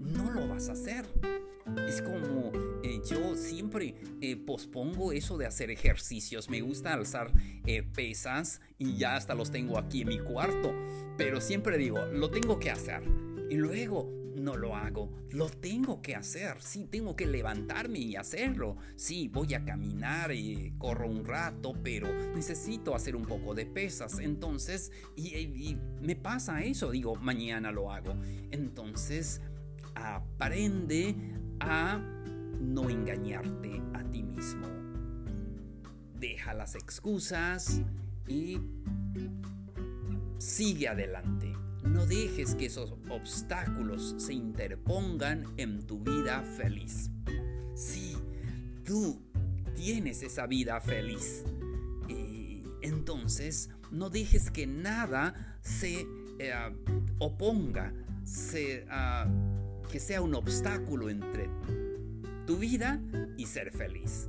no 0.00 0.30
lo 0.30 0.48
vas 0.48 0.68
a 0.68 0.72
hacer. 0.72 1.04
Es 1.86 2.02
como 2.02 2.50
eh, 2.82 3.00
yo 3.08 3.36
siempre 3.36 3.94
eh, 4.20 4.36
pospongo 4.36 5.12
eso 5.12 5.38
de 5.38 5.46
hacer 5.46 5.70
ejercicios. 5.70 6.48
Me 6.48 6.60
gusta 6.60 6.94
alzar 6.94 7.32
eh, 7.66 7.82
pesas 7.82 8.60
y 8.78 8.96
ya 8.96 9.16
hasta 9.16 9.34
los 9.34 9.50
tengo 9.50 9.78
aquí 9.78 10.02
en 10.02 10.08
mi 10.08 10.18
cuarto. 10.18 10.74
Pero 11.16 11.40
siempre 11.40 11.78
digo, 11.78 12.04
lo 12.06 12.30
tengo 12.30 12.58
que 12.58 12.70
hacer. 12.70 13.02
Y 13.50 13.56
luego 13.56 14.10
no 14.34 14.56
lo 14.56 14.74
hago. 14.74 15.12
Lo 15.30 15.50
tengo 15.50 16.00
que 16.00 16.16
hacer. 16.16 16.56
Sí, 16.60 16.88
tengo 16.90 17.14
que 17.14 17.26
levantarme 17.26 17.98
y 17.98 18.16
hacerlo. 18.16 18.76
Sí, 18.96 19.28
voy 19.28 19.54
a 19.54 19.64
caminar 19.64 20.32
y 20.32 20.72
corro 20.78 21.08
un 21.08 21.24
rato, 21.24 21.74
pero 21.82 22.08
necesito 22.34 22.94
hacer 22.94 23.14
un 23.14 23.26
poco 23.26 23.54
de 23.54 23.66
pesas. 23.66 24.18
Entonces, 24.18 24.90
y 25.14 25.76
me 26.00 26.16
pasa 26.16 26.62
eso. 26.64 26.90
Digo, 26.90 27.14
mañana 27.16 27.70
lo 27.70 27.92
hago. 27.92 28.14
Entonces, 28.50 29.42
aprende 30.00 31.14
a 31.60 31.98
no 32.60 32.88
engañarte 32.88 33.82
a 33.94 34.02
ti 34.10 34.22
mismo. 34.22 34.66
Deja 36.18 36.54
las 36.54 36.74
excusas 36.74 37.80
y 38.26 38.58
sigue 40.38 40.88
adelante. 40.88 41.52
No 41.84 42.06
dejes 42.06 42.54
que 42.54 42.66
esos 42.66 42.94
obstáculos 43.08 44.14
se 44.18 44.34
interpongan 44.34 45.44
en 45.56 45.86
tu 45.86 46.00
vida 46.00 46.42
feliz. 46.42 47.10
Si 47.74 48.16
tú 48.84 49.22
tienes 49.74 50.22
esa 50.22 50.46
vida 50.46 50.80
feliz, 50.80 51.44
y 52.08 52.62
entonces 52.82 53.70
no 53.90 54.10
dejes 54.10 54.50
que 54.50 54.66
nada 54.66 55.58
se 55.62 56.06
eh, 56.38 56.52
oponga, 57.18 57.92
se, 58.24 58.86
ah, 58.90 59.26
que 59.90 60.00
sea 60.00 60.22
un 60.22 60.34
obstáculo 60.34 61.10
entre 61.10 61.50
tu 62.46 62.56
vida 62.56 63.00
y 63.36 63.46
ser 63.46 63.72
feliz. 63.72 64.28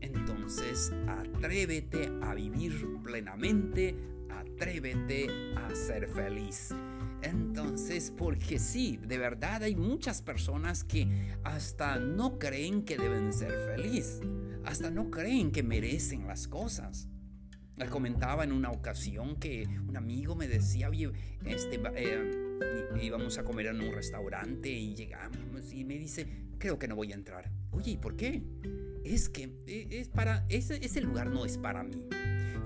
Entonces, 0.00 0.92
atrévete 1.06 2.10
a 2.22 2.34
vivir 2.34 2.86
plenamente, 3.02 3.96
atrévete 4.30 5.26
a 5.56 5.74
ser 5.74 6.08
feliz. 6.08 6.74
Entonces, 7.22 8.12
porque 8.16 8.58
sí, 8.58 8.98
de 9.02 9.18
verdad 9.18 9.64
hay 9.64 9.74
muchas 9.74 10.22
personas 10.22 10.84
que 10.84 11.08
hasta 11.42 11.98
no 11.98 12.38
creen 12.38 12.84
que 12.84 12.96
deben 12.96 13.32
ser 13.32 13.52
feliz, 13.74 14.20
hasta 14.64 14.90
no 14.90 15.10
creen 15.10 15.50
que 15.50 15.64
merecen 15.64 16.28
las 16.28 16.46
cosas. 16.46 17.08
Les 17.76 17.90
comentaba 17.90 18.44
en 18.44 18.52
una 18.52 18.70
ocasión 18.70 19.36
que 19.36 19.66
un 19.88 19.96
amigo 19.96 20.36
me 20.36 20.48
decía, 20.48 20.90
este, 21.44 21.80
eh, 21.94 22.47
íbamos 23.00 23.38
a 23.38 23.44
comer 23.44 23.66
en 23.66 23.80
un 23.80 23.92
restaurante 23.92 24.70
y 24.70 24.94
llegamos 24.94 25.72
y 25.72 25.84
me 25.84 25.98
dice, 25.98 26.26
creo 26.58 26.78
que 26.78 26.88
no 26.88 26.96
voy 26.96 27.12
a 27.12 27.14
entrar. 27.14 27.50
Oye, 27.70 27.92
¿y 27.92 27.96
por 27.96 28.16
qué? 28.16 28.42
Es 29.04 29.28
que 29.28 29.50
e, 29.66 29.88
es 29.90 30.08
para, 30.08 30.44
ese, 30.48 30.84
ese 30.84 31.00
lugar 31.00 31.30
no 31.30 31.44
es 31.44 31.58
para 31.58 31.82
mí. 31.82 32.08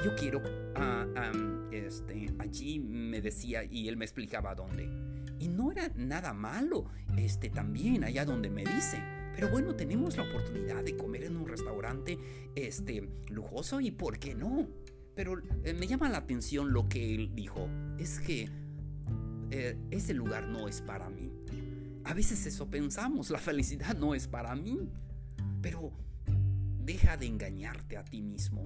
Yo 0.04 0.16
quiero, 0.16 0.42
ah, 0.74 1.32
este, 1.70 2.26
allí 2.38 2.80
me 2.80 3.20
decía 3.20 3.64
y 3.64 3.88
él 3.88 3.96
me 3.96 4.04
explicaba 4.04 4.54
dónde. 4.54 4.88
Y 5.38 5.48
no 5.48 5.70
era 5.70 5.90
nada 5.96 6.32
malo, 6.32 6.86
este, 7.16 7.50
también 7.50 8.04
allá 8.04 8.24
donde 8.24 8.48
me 8.48 8.64
dice. 8.64 9.02
Pero 9.34 9.48
bueno, 9.48 9.74
tenemos 9.74 10.16
la 10.16 10.24
oportunidad 10.24 10.82
de 10.82 10.96
comer 10.96 11.24
en 11.24 11.36
un 11.36 11.46
restaurante, 11.46 12.18
este, 12.54 13.08
lujoso 13.28 13.80
y 13.80 13.90
¿por 13.90 14.18
qué 14.18 14.34
no? 14.34 14.68
Pero 15.14 15.40
eh, 15.64 15.74
me 15.74 15.86
llama 15.86 16.08
la 16.08 16.18
atención 16.18 16.72
lo 16.72 16.88
que 16.88 17.14
él 17.14 17.34
dijo. 17.34 17.68
Es 17.98 18.18
que 18.18 18.48
eh, 19.54 19.76
ese 19.90 20.14
lugar 20.14 20.48
no 20.48 20.66
es 20.66 20.80
para 20.80 21.10
mí. 21.10 21.30
A 22.04 22.14
veces 22.14 22.46
eso 22.46 22.70
pensamos, 22.70 23.28
la 23.28 23.38
felicidad 23.38 23.94
no 23.94 24.14
es 24.14 24.26
para 24.26 24.54
mí. 24.54 24.88
Pero 25.60 25.92
deja 26.78 27.18
de 27.18 27.26
engañarte 27.26 27.98
a 27.98 28.04
ti 28.04 28.22
mismo. 28.22 28.62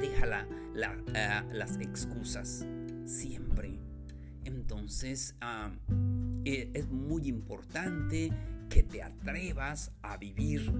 Deja 0.00 0.48
eh, 0.74 1.42
las 1.52 1.78
excusas 1.78 2.66
siempre. 3.04 3.78
Entonces 4.42 5.36
ah, 5.40 5.70
eh, 6.44 6.72
es 6.74 6.88
muy 6.88 7.28
importante 7.28 8.32
que 8.68 8.82
te 8.82 9.04
atrevas 9.04 9.92
a 10.02 10.16
vivir 10.16 10.72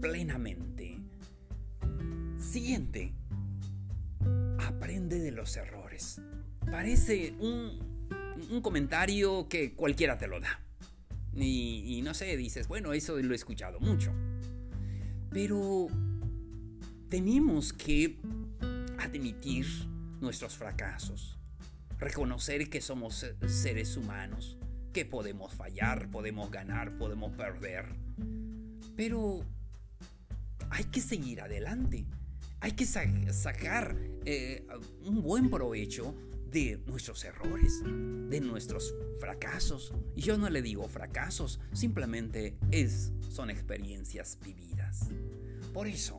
plenamente. 0.00 0.98
Siguiente, 2.38 3.14
aprende 4.58 5.20
de 5.20 5.30
los 5.30 5.56
errores. 5.56 6.20
Parece 6.68 7.36
un, 7.38 7.95
un 8.50 8.60
comentario 8.60 9.48
que 9.48 9.72
cualquiera 9.74 10.18
te 10.18 10.28
lo 10.28 10.40
da. 10.40 10.60
Y, 11.34 12.00
no 12.02 12.14
sé, 12.14 12.36
dices, 12.36 12.66
bueno, 12.66 12.92
eso 12.92 13.18
lo 13.18 13.32
he 13.32 13.36
escuchado 13.36 13.78
mucho. 13.78 14.12
Pero 15.30 15.88
tenemos 17.08 17.72
que 17.72 18.18
admitir 18.98 19.66
nuestros 20.20 20.56
fracasos, 20.56 21.38
reconocer 21.98 22.70
que 22.70 22.80
somos 22.80 23.26
seres 23.46 23.96
humanos, 23.96 24.56
que 24.94 25.04
podemos 25.04 25.52
fallar, 25.52 26.10
podemos 26.10 26.50
ganar, 26.50 26.96
podemos 26.96 27.32
perder. 27.32 27.84
Pero 28.96 29.44
hay 30.70 30.84
que 30.84 31.02
seguir 31.02 31.42
adelante. 31.42 32.06
Hay 32.60 32.72
que 32.72 32.86
sacar 32.86 33.94
eh, 34.24 34.66
un 35.04 35.22
buen 35.22 35.50
provecho 35.50 36.14
de 36.56 36.80
nuestros 36.86 37.22
errores, 37.26 37.82
de 37.84 38.40
nuestros 38.40 38.94
fracasos. 39.20 39.92
Y 40.14 40.22
yo 40.22 40.38
no 40.38 40.48
le 40.48 40.62
digo 40.62 40.88
fracasos, 40.88 41.60
simplemente 41.74 42.56
es, 42.70 43.12
son 43.28 43.50
experiencias 43.50 44.38
vividas. 44.42 45.10
Por 45.74 45.86
eso, 45.86 46.18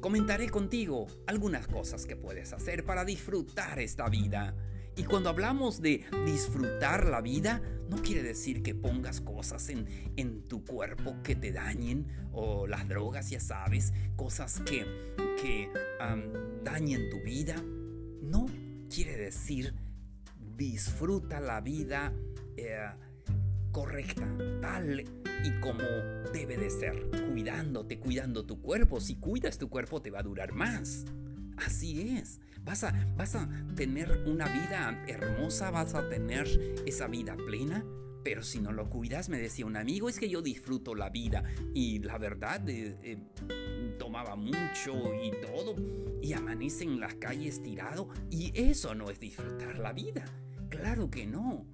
comentaré 0.00 0.48
contigo 0.48 1.06
algunas 1.28 1.68
cosas 1.68 2.04
que 2.04 2.16
puedes 2.16 2.52
hacer 2.52 2.84
para 2.84 3.04
disfrutar 3.04 3.78
esta 3.78 4.08
vida. 4.08 4.56
Y 4.96 5.04
cuando 5.04 5.30
hablamos 5.30 5.80
de 5.80 6.04
disfrutar 6.26 7.06
la 7.06 7.20
vida, 7.20 7.62
no 7.88 8.02
quiere 8.02 8.24
decir 8.24 8.64
que 8.64 8.74
pongas 8.74 9.20
cosas 9.20 9.68
en, 9.68 9.86
en 10.16 10.42
tu 10.42 10.64
cuerpo 10.64 11.14
que 11.22 11.36
te 11.36 11.52
dañen 11.52 12.08
o 12.32 12.66
las 12.66 12.88
drogas, 12.88 13.30
ya 13.30 13.38
sabes, 13.38 13.92
cosas 14.16 14.60
que, 14.66 14.84
que 15.40 15.70
dañen 16.64 17.08
tu 17.08 17.20
vida. 17.20 17.54
No 18.22 18.46
quiere 18.88 19.16
decir 19.16 19.74
disfruta 20.56 21.40
la 21.40 21.60
vida 21.60 22.12
eh, 22.56 22.88
correcta, 23.72 24.26
tal 24.60 25.00
y 25.44 25.60
como 25.60 25.82
debe 26.32 26.56
de 26.56 26.70
ser, 26.70 27.10
cuidándote, 27.30 27.98
cuidando 27.98 28.44
tu 28.44 28.60
cuerpo. 28.60 29.00
Si 29.00 29.16
cuidas 29.16 29.58
tu 29.58 29.68
cuerpo 29.68 30.00
te 30.00 30.10
va 30.10 30.20
a 30.20 30.22
durar 30.22 30.52
más. 30.52 31.04
Así 31.56 32.16
es. 32.16 32.40
Vas 32.64 32.84
a, 32.84 32.92
vas 33.16 33.34
a 33.34 33.48
tener 33.74 34.24
una 34.26 34.46
vida 34.46 35.04
hermosa, 35.08 35.70
vas 35.70 35.94
a 35.94 36.08
tener 36.08 36.46
esa 36.86 37.08
vida 37.08 37.36
plena. 37.36 37.84
Pero 38.22 38.44
si 38.44 38.60
no 38.60 38.70
lo 38.70 38.88
cuidas, 38.88 39.28
me 39.28 39.38
decía 39.38 39.66
un 39.66 39.76
amigo, 39.76 40.08
es 40.08 40.20
que 40.20 40.28
yo 40.28 40.42
disfruto 40.42 40.94
la 40.94 41.10
vida. 41.10 41.42
Y 41.74 41.98
la 41.98 42.18
verdad, 42.18 42.68
eh, 42.68 42.96
eh, 43.02 43.18
tomaba 44.12 44.36
mucho 44.36 44.92
y 45.22 45.30
todo. 45.40 45.74
Y 46.20 46.34
amanece 46.34 46.84
en 46.84 47.00
las 47.00 47.14
calles 47.14 47.62
tirado. 47.62 48.10
Y 48.30 48.52
eso 48.54 48.94
no 48.94 49.08
es 49.08 49.18
disfrutar 49.18 49.78
la 49.78 49.94
vida. 49.94 50.24
Claro 50.68 51.10
que 51.10 51.24
no. 51.24 51.64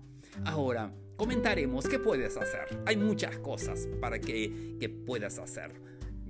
Ahora, 0.45 0.95
comentaremos 1.17 1.89
qué 1.89 1.99
puedes 1.99 2.37
hacer. 2.37 2.81
Hay 2.87 2.97
muchas 2.97 3.39
cosas 3.39 3.89
para 4.01 4.21
que, 4.21 4.77
que 4.79 4.89
puedas 4.89 5.41
hacer. 5.41 5.73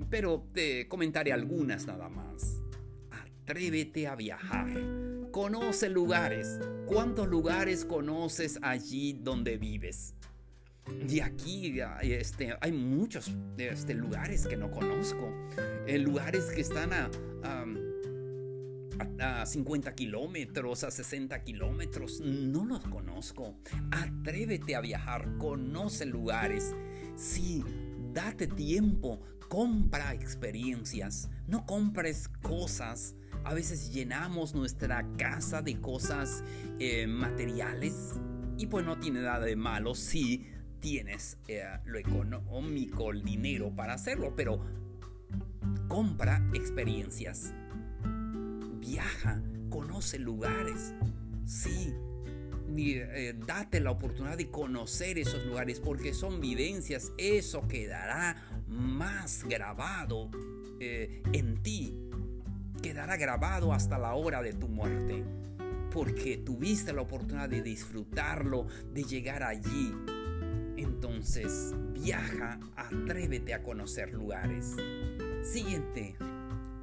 Pero 0.08 0.48
te 0.54 0.88
comentaré 0.88 1.30
algunas 1.30 1.86
nada 1.86 2.08
más. 2.08 2.62
Atrévete 3.10 4.06
a 4.06 4.16
viajar. 4.16 4.68
Conoce 5.30 5.90
lugares. 5.90 6.58
¿Cuántos 6.86 7.28
lugares 7.28 7.84
conoces 7.84 8.58
allí 8.62 9.12
donde 9.12 9.58
vives? 9.58 10.14
De 11.06 11.22
aquí 11.22 11.80
este, 12.02 12.54
hay 12.60 12.72
muchos 12.72 13.32
este, 13.56 13.94
lugares 13.94 14.46
que 14.46 14.56
no 14.56 14.70
conozco. 14.70 15.32
Lugares 15.86 16.46
que 16.54 16.60
están 16.60 16.92
a, 16.92 17.10
a, 19.20 19.40
a 19.42 19.46
50 19.46 19.94
kilómetros, 19.94 20.84
a 20.84 20.90
60 20.90 21.42
kilómetros. 21.44 22.20
No 22.20 22.64
los 22.64 22.80
conozco. 22.84 23.56
Atrévete 23.90 24.76
a 24.76 24.80
viajar. 24.80 25.36
Conoce 25.38 26.06
lugares. 26.06 26.74
Sí, 27.16 27.64
date 28.12 28.46
tiempo. 28.46 29.20
Compra 29.48 30.12
experiencias. 30.12 31.30
No 31.46 31.64
compres 31.64 32.28
cosas 32.42 33.14
a 33.44 33.54
veces 33.54 33.92
llenamos 33.92 34.54
nuestra 34.54 35.06
casa 35.16 35.62
de 35.62 35.80
cosas 35.80 36.44
eh, 36.78 37.06
materiales 37.06 38.20
y 38.58 38.66
pues 38.66 38.84
no 38.84 38.98
tiene 38.98 39.22
nada 39.22 39.40
de 39.40 39.56
malo 39.56 39.94
si 39.94 40.46
tienes 40.80 41.38
eh, 41.48 41.64
lo 41.84 41.98
económico, 41.98 43.10
el 43.10 43.22
dinero 43.22 43.74
para 43.74 43.94
hacerlo, 43.94 44.34
pero 44.36 44.60
compra 45.88 46.42
experiencias. 46.54 47.52
Viaja, 48.80 49.42
conoce 49.70 50.18
lugares. 50.18 50.94
Sí, 51.46 51.94
eh, 52.76 53.34
date 53.46 53.80
la 53.80 53.90
oportunidad 53.90 54.36
de 54.36 54.50
conocer 54.50 55.18
esos 55.18 55.44
lugares 55.46 55.80
porque 55.80 56.14
son 56.14 56.40
vivencias. 56.40 57.12
Eso 57.18 57.66
quedará 57.68 58.36
más 58.66 59.44
grabado 59.44 60.30
en 60.80 61.60
ti 61.60 62.08
quedará 62.78 63.16
grabado 63.16 63.72
hasta 63.72 63.98
la 63.98 64.14
hora 64.14 64.42
de 64.42 64.52
tu 64.52 64.68
muerte, 64.68 65.24
porque 65.92 66.38
tuviste 66.38 66.92
la 66.92 67.02
oportunidad 67.02 67.48
de 67.48 67.62
disfrutarlo, 67.62 68.66
de 68.92 69.04
llegar 69.04 69.42
allí. 69.42 69.94
Entonces, 70.78 71.74
viaja, 71.92 72.60
atrévete 72.76 73.52
a 73.52 73.64
conocer 73.64 74.12
lugares. 74.14 74.76
Siguiente, 75.42 76.14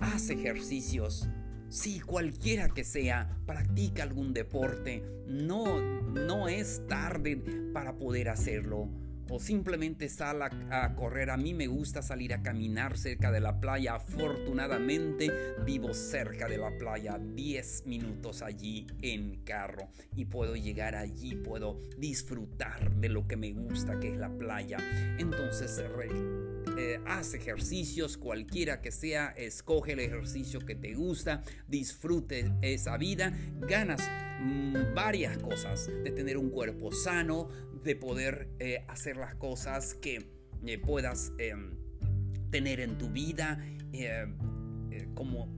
haz 0.02 0.30
ejercicios. 0.30 1.30
Si 1.70 2.02
cualquiera 2.02 2.68
que 2.68 2.84
sea, 2.84 3.38
practica 3.46 4.04
algún 4.04 4.34
deporte. 4.34 5.02
No, 5.28 5.82
no 6.12 6.50
es 6.50 6.86
tarde 6.90 7.38
para 7.74 7.98
poder 7.98 8.28
hacerlo 8.28 8.90
o 9.30 9.40
simplemente 9.40 10.10
sal 10.10 10.42
a, 10.42 10.96
correr. 10.96 11.30
A 11.30 11.38
mí 11.38 11.54
me 11.54 11.68
gusta 11.68 12.02
salir 12.02 12.34
a 12.34 12.42
caminar 12.42 12.98
cerca 12.98 13.32
de 13.32 13.40
la 13.40 13.60
playa. 13.60 13.96
Afortunadamente 13.96 15.32
vivo 15.66 15.94
cerca 15.94 16.48
de 16.48 16.58
la 16.58 16.78
playa, 16.78 17.18
10 17.20 17.84
minutos 17.86 18.42
allí 18.42 18.88
en 19.02 19.44
carro 19.44 19.90
y 20.16 20.26
puedo 20.26 20.56
llegar 20.56 20.96
allí, 20.96 21.36
puedo 21.36 21.82
disfrutar 21.98 22.96
de 22.96 23.10
lo 23.10 23.28
que 23.28 23.38
me 23.38 23.52
gusta, 23.52 24.00
que 24.00 24.10
es 24.10 24.18
la 24.18 24.30
playa. 24.30 24.78
Entonces, 25.18 25.80
eh, 26.78 27.00
haz 27.06 27.34
ejercicios, 27.34 28.18
cualquiera 28.18 28.82
que 28.82 28.92
sea, 28.92 29.28
escoge 29.38 29.94
el 29.94 30.00
ejercicio 30.00 30.60
que 30.60 30.76
te 30.76 30.94
gusta, 30.94 31.42
disfrute 31.68 32.52
esa 32.62 32.98
vida, 32.98 33.34
ganas 33.62 34.02
mm, 34.42 34.94
varias 34.94 35.38
cosas, 35.38 35.88
de 35.88 36.12
tener 36.12 36.38
un 36.38 36.50
cuerpo 36.50 36.92
sano, 36.92 37.50
de 37.86 37.96
poder 37.96 38.50
eh, 38.60 38.84
hacer 38.88 39.16
las 39.16 39.36
cosas 39.36 39.94
que 39.94 40.28
eh, 40.66 40.80
puedas 40.80 41.32
em, 41.38 41.78
tener 42.50 42.80
en 42.80 42.98
tu 42.98 43.10
vida 43.10 43.64
eh, 43.94 44.26
como 45.14 45.56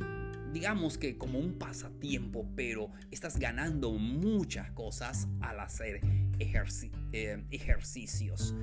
digamos 0.52 0.98
que 0.98 1.18
como 1.18 1.40
un 1.40 1.58
pasatiempo, 1.58 2.50
pero 2.56 2.92
estás 3.12 3.38
ganando 3.38 3.94
muchas 3.94 4.72
cosas 4.72 5.28
al 5.42 5.60
hacer 5.60 6.02
ejercicios. 6.40 8.56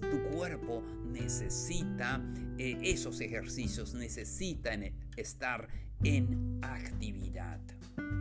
tu 0.00 0.22
cuerpo 0.30 0.82
necesita 1.04 2.22
esos 2.56 3.20
ejercicios, 3.20 3.94
necesita 3.94 4.70
estar 5.16 5.68
en 6.02 6.60
actividad. 6.62 7.60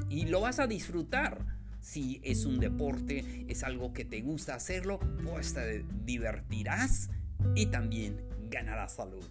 Y 0.10 0.26
lo 0.26 0.42
vas 0.42 0.60
a 0.60 0.68
disfrutar 0.68 1.46
si 1.86 2.20
es 2.24 2.46
un 2.46 2.60
deporte, 2.60 3.46
es 3.48 3.64
algo 3.64 3.94
que 3.94 4.06
te 4.06 4.22
gusta 4.22 4.56
hacerlo, 4.56 5.00
pues 5.24 5.54
te 5.54 5.86
divertirás 6.04 7.12
y 7.54 7.68
también 7.68 8.20
ganarás 8.50 8.96
salud. 8.96 9.24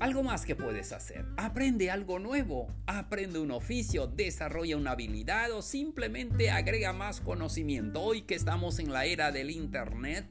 Algo 0.00 0.24
más 0.24 0.44
que 0.44 0.56
puedes 0.56 0.92
hacer. 0.92 1.24
Aprende 1.36 1.92
algo 1.92 2.18
nuevo, 2.18 2.66
aprende 2.86 3.38
un 3.38 3.52
oficio, 3.52 4.08
desarrolla 4.08 4.76
una 4.76 4.90
habilidad 4.90 5.52
o 5.52 5.62
simplemente 5.62 6.50
agrega 6.50 6.92
más 6.92 7.20
conocimiento. 7.20 8.02
Hoy 8.02 8.22
que 8.22 8.34
estamos 8.34 8.80
en 8.80 8.92
la 8.92 9.04
era 9.06 9.30
del 9.30 9.52
Internet, 9.52 10.26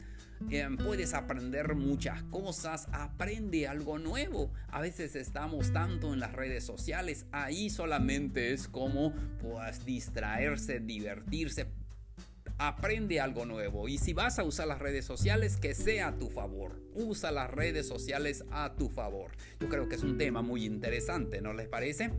Em, 0.50 0.78
puedes 0.78 1.14
aprender 1.14 1.76
muchas 1.76 2.24
cosas, 2.24 2.88
aprende 2.92 3.68
algo 3.68 3.98
nuevo. 3.98 4.52
A 4.70 4.82
veces 4.82 5.16
estamos 5.16 5.72
tanto 5.72 6.14
en 6.14 6.20
las 6.20 6.34
redes 6.34 6.64
sociales, 6.64 7.26
ahí 7.32 7.70
solamente 7.70 8.54
es 8.54 8.68
como 8.68 9.14
pues 9.42 9.86
distraerse, 9.86 10.80
divertirse. 10.80 11.68
Aprende 12.60 13.20
algo 13.20 13.46
nuevo 13.46 13.88
y 13.88 13.98
si 13.98 14.14
vas 14.14 14.38
a 14.38 14.44
usar 14.44 14.68
las 14.68 14.80
redes 14.80 15.06
sociales, 15.06 15.58
que 15.58 15.74
sea 15.74 16.10
a 16.10 16.20
tu 16.20 16.30
favor. 16.30 16.80
Usa 16.94 17.32
las 17.32 17.50
redes 17.50 17.88
sociales 17.88 18.46
a 18.52 18.76
tu 18.76 18.90
favor. 18.90 19.32
Yo 19.60 19.70
creo 19.70 19.90
que 19.90 19.96
es 19.96 20.04
un 20.04 20.18
tema 20.18 20.44
muy 20.44 20.66
interesante, 20.66 21.42
¿no 21.42 21.54
les 21.54 21.68
parece? 21.68 22.12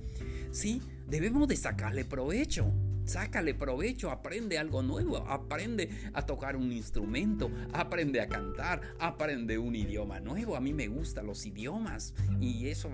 Sí, 0.51 0.83
debemos 1.07 1.47
de 1.47 1.57
sacarle 1.57 2.05
provecho. 2.05 2.73
Sácale 3.05 3.55
provecho, 3.55 4.11
aprende 4.11 4.59
algo 4.59 4.83
nuevo, 4.83 5.19
aprende 5.29 5.90
a 6.12 6.23
tocar 6.23 6.57
un 6.57 6.73
instrumento, 6.73 7.51
aprende 7.73 8.21
a 8.21 8.29
cantar, 8.29 8.81
aprende 8.99 9.59
un 9.59 9.75
idioma 9.75 10.21
nuevo. 10.21 10.57
A 10.57 10.61
mí 10.61 10.73
me 10.73 10.88
gustan 10.88 11.27
los 11.27 11.45
idiomas 11.47 12.14
y 12.40 12.69
eso 12.69 12.90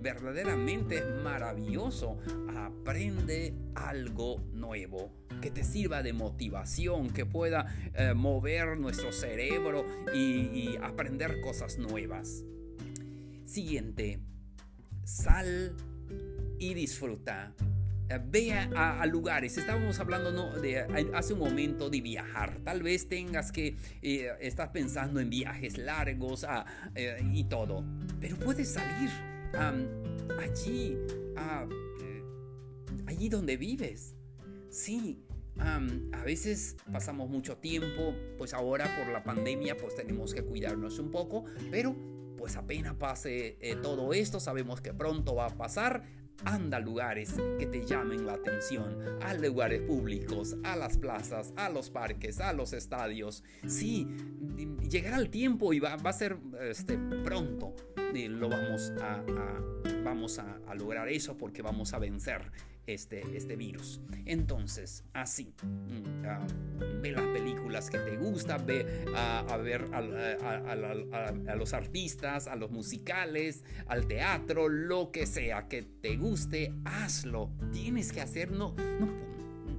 verdaderamente 0.00 0.98
es 0.98 1.22
maravilloso. 1.22 2.18
Aprende 2.56 3.54
algo 3.74 4.40
nuevo 4.52 5.12
que 5.40 5.50
te 5.50 5.64
sirva 5.64 6.02
de 6.02 6.12
motivación, 6.12 7.10
que 7.10 7.26
pueda 7.26 7.66
eh, 7.94 8.14
mover 8.14 8.78
nuestro 8.78 9.12
cerebro 9.12 9.84
y 10.14 10.76
aprender 10.82 11.40
cosas 11.40 11.78
nuevas. 11.78 12.44
Siguiente, 13.44 14.20
sal 15.04 15.76
y 16.58 16.74
disfruta 16.74 17.54
eh, 18.08 18.20
ve 18.22 18.52
a, 18.52 19.04
lugares. 19.06 19.56
Estábamos 19.56 19.98
hablando 19.98 20.50
de, 20.60 20.80
hace 21.14 21.32
un 21.32 21.38
momento 21.38 21.88
de 21.88 22.00
viajar. 22.00 22.60
Tal 22.64 22.82
vez 22.82 23.08
tengas 23.08 23.50
que, 23.50 23.76
eh, 24.02 24.30
estás 24.40 24.68
pensando 24.70 25.20
en 25.20 25.30
viajes 25.30 25.78
largos 25.78 26.44
ah, 26.44 26.66
eh, 26.94 27.18
y 27.32 27.44
todo. 27.44 27.84
Pero 28.20 28.36
puedes 28.36 28.72
salir 28.72 29.10
allí, 30.38 30.98
allí 33.06 33.28
donde 33.28 33.56
vives. 33.56 34.14
Sí, 34.68 35.22
a 35.58 36.24
veces 36.24 36.76
pasamos 36.92 37.30
mucho 37.30 37.56
tiempo, 37.58 38.12
pues 38.36 38.52
ahora 38.52 38.86
por 38.98 39.12
la 39.12 39.22
pandemia 39.22 39.76
pues 39.76 39.94
tenemos 39.94 40.34
que 40.34 40.42
cuidarnos 40.42 40.98
un 40.98 41.12
poco, 41.12 41.44
pero 41.70 41.94
pues 42.36 42.56
apenas 42.56 42.96
pase 42.96 43.56
todo 43.80 44.12
esto, 44.12 44.40
sabemos 44.40 44.80
que 44.80 44.92
pronto 44.92 45.36
va 45.36 45.46
a 45.46 45.56
pasar, 45.56 46.02
Anda 46.44 46.78
a 46.78 46.80
lugares 46.80 47.34
que 47.58 47.66
te 47.66 47.84
llamen 47.84 48.26
la 48.26 48.34
atención, 48.34 48.98
a 49.22 49.34
lugares 49.34 49.82
públicos, 49.82 50.56
a 50.64 50.76
las 50.76 50.98
plazas, 50.98 51.52
a 51.56 51.70
los 51.70 51.90
parques, 51.90 52.40
a 52.40 52.52
los 52.52 52.72
estadios. 52.72 53.42
Sí, 53.66 54.06
llegará 54.88 55.16
el 55.16 55.30
tiempo 55.30 55.72
y 55.72 55.80
va, 55.80 55.94
a 55.94 56.12
ser 56.12 56.36
este, 56.60 56.98
pronto. 57.24 57.74
lo 58.12 58.48
vamos 58.48 58.92
a, 59.00 59.22
vamos 60.04 60.38
a 60.38 60.74
lograr 60.74 61.08
eso 61.08 61.36
porque 61.36 61.62
vamos 61.62 61.94
a 61.94 61.98
vencer 61.98 62.50
este, 62.86 63.36
este 63.36 63.56
virus. 63.56 64.00
Entonces, 64.26 65.04
así, 65.12 65.54
mm, 65.62 66.24
ah, 66.26 66.46
ve 67.00 67.12
las 67.12 67.24
películas 67.26 67.90
que 67.90 67.98
te 67.98 68.16
gustan, 68.16 68.66
ve 68.66 69.04
a, 69.14 69.56
ver 69.56 69.88
a, 69.92 71.54
los 71.56 71.72
artistas, 71.72 72.46
a 72.46 72.56
los 72.56 72.70
musicales, 72.70 73.64
al 73.86 74.06
teatro, 74.06 74.68
lo 74.68 75.10
que 75.10 75.26
sea 75.26 75.68
que 75.68 75.82
te 75.82 76.16
guste, 76.16 76.72
hazlo. 76.84 77.50
Tienes 77.72 78.12
que 78.12 78.20
hacerlo, 78.20 78.74
no, 79.00 79.08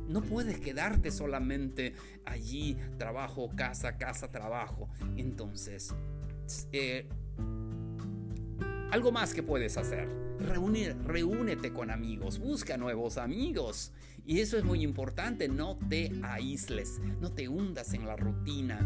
no 0.10 0.22
puedes 0.22 0.60
quedarte 0.60 1.12
solamente 1.12 1.94
allí, 2.26 2.78
trabajo, 2.98 3.50
casa, 3.56 3.98
casa, 3.98 4.30
trabajo. 4.30 4.90
Entonces, 5.18 5.94
eh, 6.72 7.08
algo 8.92 9.12
más 9.12 9.34
que 9.34 9.44
puedes 9.44 9.78
hacer. 9.78 10.08
reúnete 10.40 11.72
con 11.74 11.92
amigos, 11.92 12.40
busca 12.40 12.78
nuevos 12.78 13.18
amigos. 13.18 13.92
Y 14.28 14.40
eso 14.40 14.58
es 14.58 14.64
muy 14.64 14.82
importante, 14.82 15.48
no 15.48 15.78
te 15.88 16.12
aísles, 16.24 17.00
no 17.22 17.32
te 17.32 17.48
hundas 17.48 17.94
en 17.94 18.08
la 18.08 18.16
rutina. 18.16 18.80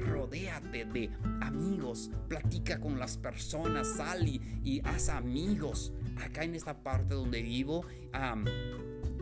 Rodéate 0.00 0.86
de 0.86 1.10
amigos, 1.40 2.10
platica 2.28 2.80
con 2.80 2.98
las 2.98 3.18
personas, 3.18 3.86
sal 3.96 4.26
y, 4.26 4.80
haz 4.84 5.10
amigos. 5.10 5.92
Acá 6.16 6.44
en 6.44 6.54
esta 6.54 6.82
parte 6.82 7.14
donde 7.14 7.42
vivo, 7.42 7.84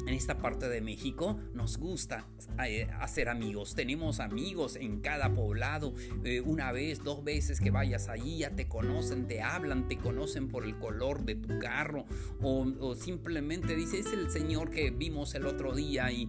en 0.06 0.14
esta 0.14 0.38
parte 0.38 0.68
de 0.68 0.80
México 0.80 1.38
nos 1.52 1.78
gusta 1.78 2.26
eh, 2.64 2.88
hacer 3.00 3.28
amigos. 3.28 3.74
Tenemos 3.74 4.20
amigos 4.20 4.76
en 4.76 5.00
cada 5.00 5.34
poblado. 5.34 5.94
Eh, 6.24 6.40
una 6.40 6.70
vez, 6.72 7.02
dos 7.02 7.24
veces 7.24 7.60
que 7.60 7.70
vayas 7.70 8.08
allí 8.08 8.38
ya 8.38 8.50
te 8.50 8.68
conocen, 8.68 9.26
te 9.26 9.42
hablan, 9.42 9.88
te 9.88 9.98
conocen 9.98 10.48
por 10.48 10.64
el 10.64 10.78
color 10.78 11.24
de 11.24 11.34
tu 11.34 11.58
carro 11.58 12.06
o, 12.40 12.94
simplemente 12.94 13.74
dice 13.74 13.98
es 13.98 14.12
el 14.12 14.30
señor 14.30 14.70
que 14.70 14.90
vimos 14.90 15.34
el 15.34 15.46
otro 15.46 15.74
día 15.74 16.10
y, 16.12 16.26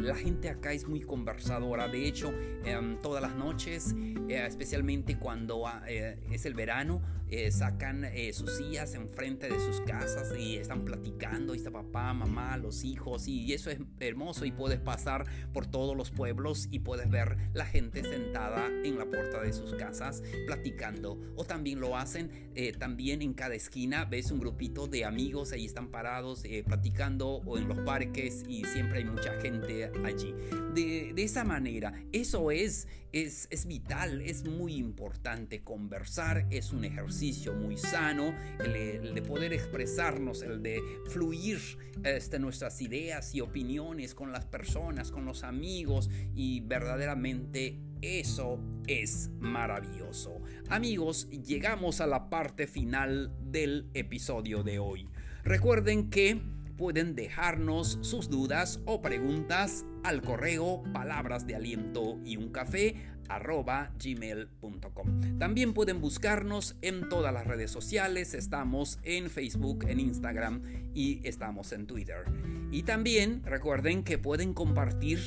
la 0.00 0.14
gente 0.14 0.48
acá 0.48 0.72
es 0.72 0.88
muy 0.88 1.00
conversadora. 1.00 1.86
De 1.88 2.06
hecho, 2.06 2.32
em, 2.64 3.00
todas 3.02 3.20
las 3.20 3.34
noches, 3.36 3.94
eh, 4.28 4.44
especialmente 4.46 5.18
cuando 5.18 5.66
ah, 5.66 5.82
es 5.86 6.46
el 6.46 6.54
verano, 6.54 7.02
sacan 7.50 8.06
sus 8.32 8.56
sillas 8.56 8.94
enfrente 8.94 9.48
de 9.48 9.60
sus 9.60 9.80
casas 9.82 10.32
y 10.36 10.56
están 10.56 10.84
platicando. 10.84 11.54
Y 11.54 11.58
está 11.58 11.70
papá, 11.70 12.12
mamá, 12.12 12.56
los 12.56 12.82
hijos 12.82 12.99
y 13.26 13.52
eso 13.52 13.70
es 13.70 13.78
hermoso 13.98 14.44
y 14.44 14.52
puedes 14.52 14.78
pasar 14.78 15.24
por 15.52 15.66
todos 15.66 15.96
los 15.96 16.10
pueblos 16.10 16.68
y 16.70 16.80
puedes 16.80 17.10
ver 17.10 17.36
la 17.54 17.64
gente 17.64 18.02
sentada 18.02 18.66
en 18.84 18.98
la 18.98 19.06
puerta 19.06 19.40
de 19.40 19.52
sus 19.52 19.74
casas 19.74 20.22
platicando. 20.46 21.18
O 21.36 21.44
también 21.44 21.80
lo 21.80 21.96
hacen 21.96 22.50
eh, 22.54 22.72
también 22.72 23.22
en 23.22 23.32
cada 23.32 23.54
esquina 23.54 24.04
ves 24.04 24.30
un 24.30 24.40
grupito 24.40 24.86
de 24.86 25.04
amigos 25.04 25.52
ahí 25.52 25.64
están 25.64 25.88
parados 25.88 26.44
eh, 26.44 26.62
platicando 26.66 27.28
o 27.28 27.58
en 27.58 27.68
los 27.68 27.78
parques 27.78 28.44
y 28.48 28.64
siempre 28.64 28.98
hay 28.98 29.04
mucha 29.04 29.40
gente 29.40 29.90
allí. 30.04 30.34
De, 30.74 31.12
de 31.14 31.22
esa 31.22 31.44
manera 31.44 31.94
eso 32.12 32.50
es 32.50 32.86
es, 33.12 33.48
es, 33.50 33.66
vital, 33.66 34.20
es 34.22 34.44
muy 34.44 34.76
importante 34.76 35.62
conversar, 35.62 36.46
es 36.50 36.72
un 36.72 36.84
ejercicio 36.84 37.54
muy 37.54 37.76
sano, 37.76 38.34
el, 38.60 39.14
de 39.14 39.22
poder 39.22 39.52
expresarnos, 39.52 40.42
el 40.42 40.62
de 40.62 40.80
fluir 41.10 41.58
este, 42.04 42.38
nuestras 42.38 42.80
ideas 42.90 43.36
y 43.36 43.40
opiniones 43.40 44.16
con 44.16 44.32
las 44.32 44.46
personas, 44.46 45.12
con 45.12 45.24
los 45.24 45.44
amigos 45.44 46.10
y 46.34 46.60
verdaderamente 46.60 47.78
eso 48.02 48.58
es 48.88 49.30
maravilloso. 49.38 50.40
Amigos, 50.68 51.28
llegamos 51.30 52.00
a 52.00 52.08
la 52.08 52.28
parte 52.28 52.66
final 52.66 53.32
del 53.40 53.88
episodio 53.94 54.64
de 54.64 54.80
hoy. 54.80 55.08
Recuerden 55.44 56.10
que 56.10 56.42
pueden 56.76 57.14
dejarnos 57.14 57.98
sus 58.00 58.28
dudas 58.28 58.80
o 58.86 59.00
preguntas 59.02 59.86
al 60.02 60.20
correo 60.22 60.82
palabras 60.92 61.46
de 61.46 61.54
aliento 61.54 62.18
y 62.24 62.38
un 62.38 62.50
café 62.50 62.96
arroba 63.30 63.92
gmail.com. 64.02 65.38
También 65.38 65.72
pueden 65.72 66.00
buscarnos 66.00 66.76
en 66.82 67.08
todas 67.08 67.32
las 67.32 67.46
redes 67.46 67.70
sociales, 67.70 68.34
estamos 68.34 68.98
en 69.02 69.30
Facebook, 69.30 69.86
en 69.88 70.00
Instagram 70.00 70.62
y 70.94 71.20
estamos 71.26 71.72
en 71.72 71.86
Twitter. 71.86 72.24
Y 72.70 72.82
también 72.82 73.42
recuerden 73.44 74.02
que 74.02 74.18
pueden 74.18 74.52
compartir 74.52 75.18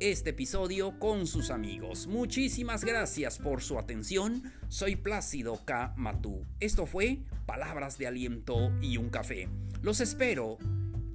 este 0.00 0.30
episodio 0.30 0.98
con 0.98 1.26
sus 1.26 1.50
amigos. 1.50 2.06
Muchísimas 2.06 2.84
gracias 2.84 3.38
por 3.38 3.62
su 3.62 3.78
atención. 3.78 4.42
Soy 4.68 4.96
Plácido 4.96 5.64
K. 5.64 5.94
Matú. 5.96 6.46
Esto 6.60 6.86
fue 6.86 7.18
Palabras 7.46 7.98
de 7.98 8.06
Aliento 8.06 8.72
y 8.80 8.96
un 8.96 9.10
Café. 9.10 9.48
Los 9.82 10.00
espero 10.00 10.58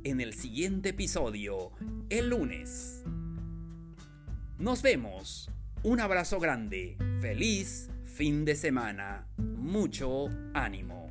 en 0.03 0.19
el 0.19 0.33
siguiente 0.33 0.89
episodio, 0.89 1.71
el 2.09 2.29
lunes. 2.29 3.03
Nos 4.57 4.81
vemos. 4.81 5.52
Un 5.85 5.99
abrazo 5.99 6.39
grande. 6.39 6.95
Feliz 7.19 7.89
fin 8.05 8.45
de 8.45 8.55
semana. 8.55 9.27
Mucho 9.37 10.29
ánimo. 10.53 11.02